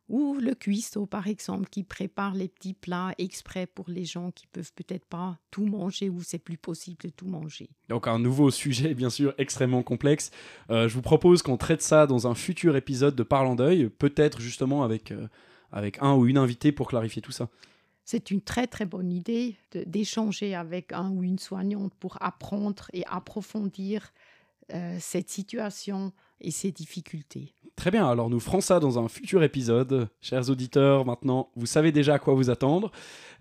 Ou 0.09 0.35
le 0.35 0.55
cuistot, 0.55 1.05
par 1.05 1.27
exemple, 1.27 1.67
qui 1.69 1.83
prépare 1.83 2.33
les 2.33 2.47
petits 2.47 2.73
plats 2.73 3.13
exprès 3.17 3.67
pour 3.67 3.89
les 3.89 4.05
gens 4.05 4.31
qui 4.31 4.47
peuvent 4.47 4.71
peut-être 4.73 5.05
pas 5.05 5.37
tout 5.51 5.65
manger 5.65 6.09
ou 6.09 6.21
c'est 6.23 6.39
plus 6.39 6.57
possible 6.57 6.97
de 7.03 7.09
tout 7.09 7.27
manger. 7.27 7.69
Donc 7.89 8.07
un 8.07 8.17
nouveau 8.17 8.49
sujet, 8.51 8.93
bien 8.93 9.09
sûr, 9.09 9.33
extrêmement 9.37 9.83
complexe. 9.83 10.31
Euh, 10.69 10.87
je 10.87 10.93
vous 10.93 11.01
propose 11.01 11.41
qu'on 11.41 11.57
traite 11.57 11.81
ça 11.81 12.07
dans 12.07 12.27
un 12.27 12.35
futur 12.35 12.77
épisode 12.77 13.15
de 13.15 13.23
Parlant 13.23 13.55
d'œil, 13.55 13.89
peut-être 13.89 14.39
justement 14.39 14.83
avec, 14.83 15.11
euh, 15.11 15.27
avec 15.71 15.97
un 16.01 16.15
ou 16.15 16.25
une 16.25 16.37
invitée 16.37 16.71
pour 16.71 16.87
clarifier 16.87 17.21
tout 17.21 17.33
ça. 17.33 17.49
C'est 18.05 18.31
une 18.31 18.39
très 18.39 18.67
très 18.67 18.85
bonne 18.85 19.11
idée 19.11 19.57
d'échanger 19.85 20.55
avec 20.55 20.93
un 20.93 21.09
ou 21.09 21.23
une 21.23 21.39
soignante 21.39 21.93
pour 21.95 22.17
apprendre 22.21 22.89
et 22.93 23.05
approfondir 23.05 24.13
euh, 24.73 24.97
cette 25.01 25.29
situation 25.29 26.13
et 26.39 26.51
ses 26.51 26.71
difficultés. 26.71 27.53
Très 27.77 27.91
bien, 27.91 28.09
alors 28.09 28.31
nous 28.31 28.39
ferons 28.39 28.59
ça 28.59 28.79
dans 28.79 28.97
un 28.97 29.07
futur 29.07 29.43
épisode. 29.43 30.09
Chers 30.19 30.49
auditeurs, 30.49 31.05
maintenant, 31.05 31.51
vous 31.55 31.67
savez 31.67 31.91
déjà 31.91 32.15
à 32.15 32.19
quoi 32.19 32.33
vous 32.33 32.49
attendre. 32.49 32.91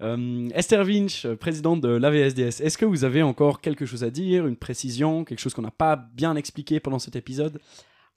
Euh, 0.02 0.50
Esther 0.54 0.84
Winch, 0.84 1.26
présidente 1.40 1.80
de 1.80 1.88
l'AVSDS, 1.88 2.60
est-ce 2.60 2.76
que 2.76 2.84
vous 2.84 3.04
avez 3.04 3.22
encore 3.22 3.62
quelque 3.62 3.86
chose 3.86 4.04
à 4.04 4.10
dire, 4.10 4.46
une 4.46 4.56
précision, 4.56 5.24
quelque 5.24 5.38
chose 5.38 5.54
qu'on 5.54 5.62
n'a 5.62 5.70
pas 5.70 5.96
bien 5.96 6.36
expliqué 6.36 6.80
pendant 6.80 6.98
cet 6.98 7.16
épisode? 7.16 7.60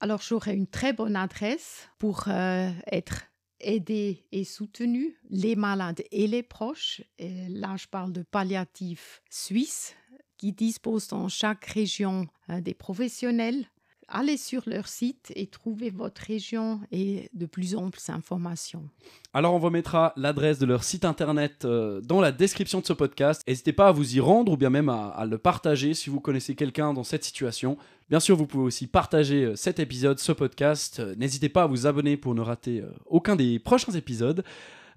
Alors 0.01 0.21
j'aurais 0.21 0.53
une 0.53 0.67
très 0.67 0.91
bonne 0.91 1.15
adresse 1.15 1.87
pour 1.99 2.25
euh, 2.27 2.69
être 2.91 3.23
aidé 3.61 4.25
et 4.33 4.43
soutenu 4.43 5.15
les 5.29 5.55
malades 5.55 6.03
et 6.11 6.27
les 6.27 6.43
proches. 6.43 7.01
Là, 7.17 7.77
je 7.77 7.87
parle 7.87 8.11
de 8.11 8.23
palliatif 8.23 9.21
suisse 9.29 9.95
qui 10.37 10.51
dispose 10.51 11.07
dans 11.07 11.29
chaque 11.29 11.65
région 11.65 12.27
euh, 12.49 12.59
des 12.59 12.73
professionnels 12.73 13.69
allez 14.09 14.37
sur 14.37 14.63
leur 14.65 14.87
site 14.87 15.31
et 15.35 15.47
trouvez 15.47 15.89
votre 15.89 16.21
région 16.21 16.81
et 16.91 17.29
de 17.33 17.45
plus 17.45 17.75
amples 17.75 17.99
informations. 18.09 18.89
Alors 19.33 19.53
on 19.53 19.59
vous 19.59 19.69
mettra 19.69 20.13
l'adresse 20.15 20.59
de 20.59 20.65
leur 20.65 20.83
site 20.83 21.05
internet 21.05 21.65
euh, 21.65 22.01
dans 22.01 22.21
la 22.21 22.31
description 22.31 22.79
de 22.81 22.85
ce 22.85 22.93
podcast. 22.93 23.43
N'hésitez 23.47 23.73
pas 23.73 23.87
à 23.87 23.91
vous 23.91 24.15
y 24.15 24.19
rendre 24.19 24.51
ou 24.51 24.57
bien 24.57 24.69
même 24.69 24.89
à, 24.89 25.09
à 25.09 25.25
le 25.25 25.37
partager 25.37 25.93
si 25.93 26.09
vous 26.09 26.19
connaissez 26.19 26.55
quelqu'un 26.55 26.93
dans 26.93 27.03
cette 27.03 27.23
situation. 27.23 27.77
Bien 28.09 28.19
sûr, 28.19 28.35
vous 28.35 28.47
pouvez 28.47 28.63
aussi 28.63 28.87
partager 28.87 29.45
euh, 29.45 29.55
cet 29.55 29.79
épisode, 29.79 30.19
ce 30.19 30.31
podcast. 30.31 30.99
Euh, 30.99 31.15
N'hésitez 31.17 31.49
pas 31.49 31.63
à 31.63 31.67
vous 31.67 31.85
abonner 31.87 32.17
pour 32.17 32.33
ne 32.35 32.41
rater 32.41 32.83
aucun 33.05 33.35
des 33.35 33.59
prochains 33.59 33.91
épisodes. 33.93 34.43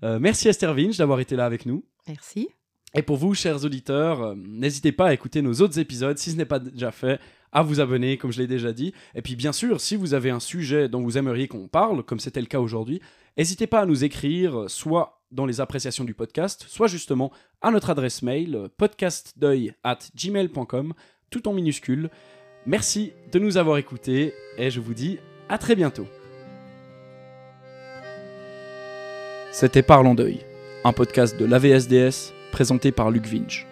Euh, 0.03 0.18
merci 0.18 0.48
Esther 0.48 0.75
Vinch 0.75 0.96
d'avoir 0.96 1.20
été 1.20 1.37
là 1.37 1.44
avec 1.44 1.66
nous. 1.66 1.85
Merci. 2.09 2.48
Et 2.94 3.03
pour 3.03 3.16
vous, 3.16 3.35
chers 3.35 3.64
auditeurs, 3.64 4.35
n'hésitez 4.37 4.92
pas 4.92 5.09
à 5.09 5.14
écouter 5.14 5.40
nos 5.40 5.55
autres 5.62 5.79
épisodes 5.79 6.18
si 6.18 6.31
ce 6.31 6.37
n'est 6.37 6.44
pas 6.44 6.59
déjà 6.59 6.90
fait 6.90 7.20
à 7.53 7.62
vous 7.62 7.81
abonner, 7.81 8.17
comme 8.17 8.33
je 8.33 8.41
l'ai 8.41 8.47
déjà 8.47 8.73
dit. 8.73 8.93
Et 9.15 9.23
puis, 9.23 9.37
bien 9.37 9.53
sûr, 9.53 9.81
si 9.81 9.97
vous 9.97 10.15
avez 10.15 10.31
un 10.31 10.41
sujet 10.41 10.88
dont 10.88 11.03
vous 11.03 11.19
aimeriez 11.19 11.49
qu'on 11.49 11.69
parle, 11.69 12.03
comme 12.03 12.21
c'était 12.21 12.41
le 12.41 12.47
cas 12.47 12.61
aujourd'hui, 12.61 13.01
n'hésitez 13.37 13.67
pas 13.67 13.81
à 13.81 13.87
nous 13.87 14.05
écrire, 14.05 14.65
soit 14.69 15.23
dans 15.31 15.47
les 15.47 15.61
appréciations 15.61 16.05
du 16.05 16.15
podcast, 16.15 16.65
soit 16.69 16.88
justement 16.88 17.33
à 17.61 17.71
notre 17.71 17.91
adresse 17.91 18.23
mail, 18.23 18.69
podcastdeuil 18.77 19.75
at 19.83 19.99
gmail.com, 20.15 20.95
tout 21.31 21.49
en 21.49 21.53
minuscule. 21.53 22.11
Merci 22.67 23.12
de 23.33 23.38
nous 23.38 23.57
avoir 23.57 23.79
écoutés 23.79 24.35
et 24.59 24.71
je 24.71 24.81
vous 24.81 24.95
dis 24.95 25.19
à 25.49 25.59
très 25.59 25.75
bientôt. 25.75 26.07
C'était 29.51 29.83
Parlons 29.83 30.15
d'œil, 30.15 30.41
un 30.85 30.93
podcast 30.93 31.38
de 31.38 31.45
l'AVSDS 31.45 32.33
présenté 32.53 32.93
par 32.93 33.11
Luc 33.11 33.27
Vinch. 33.27 33.67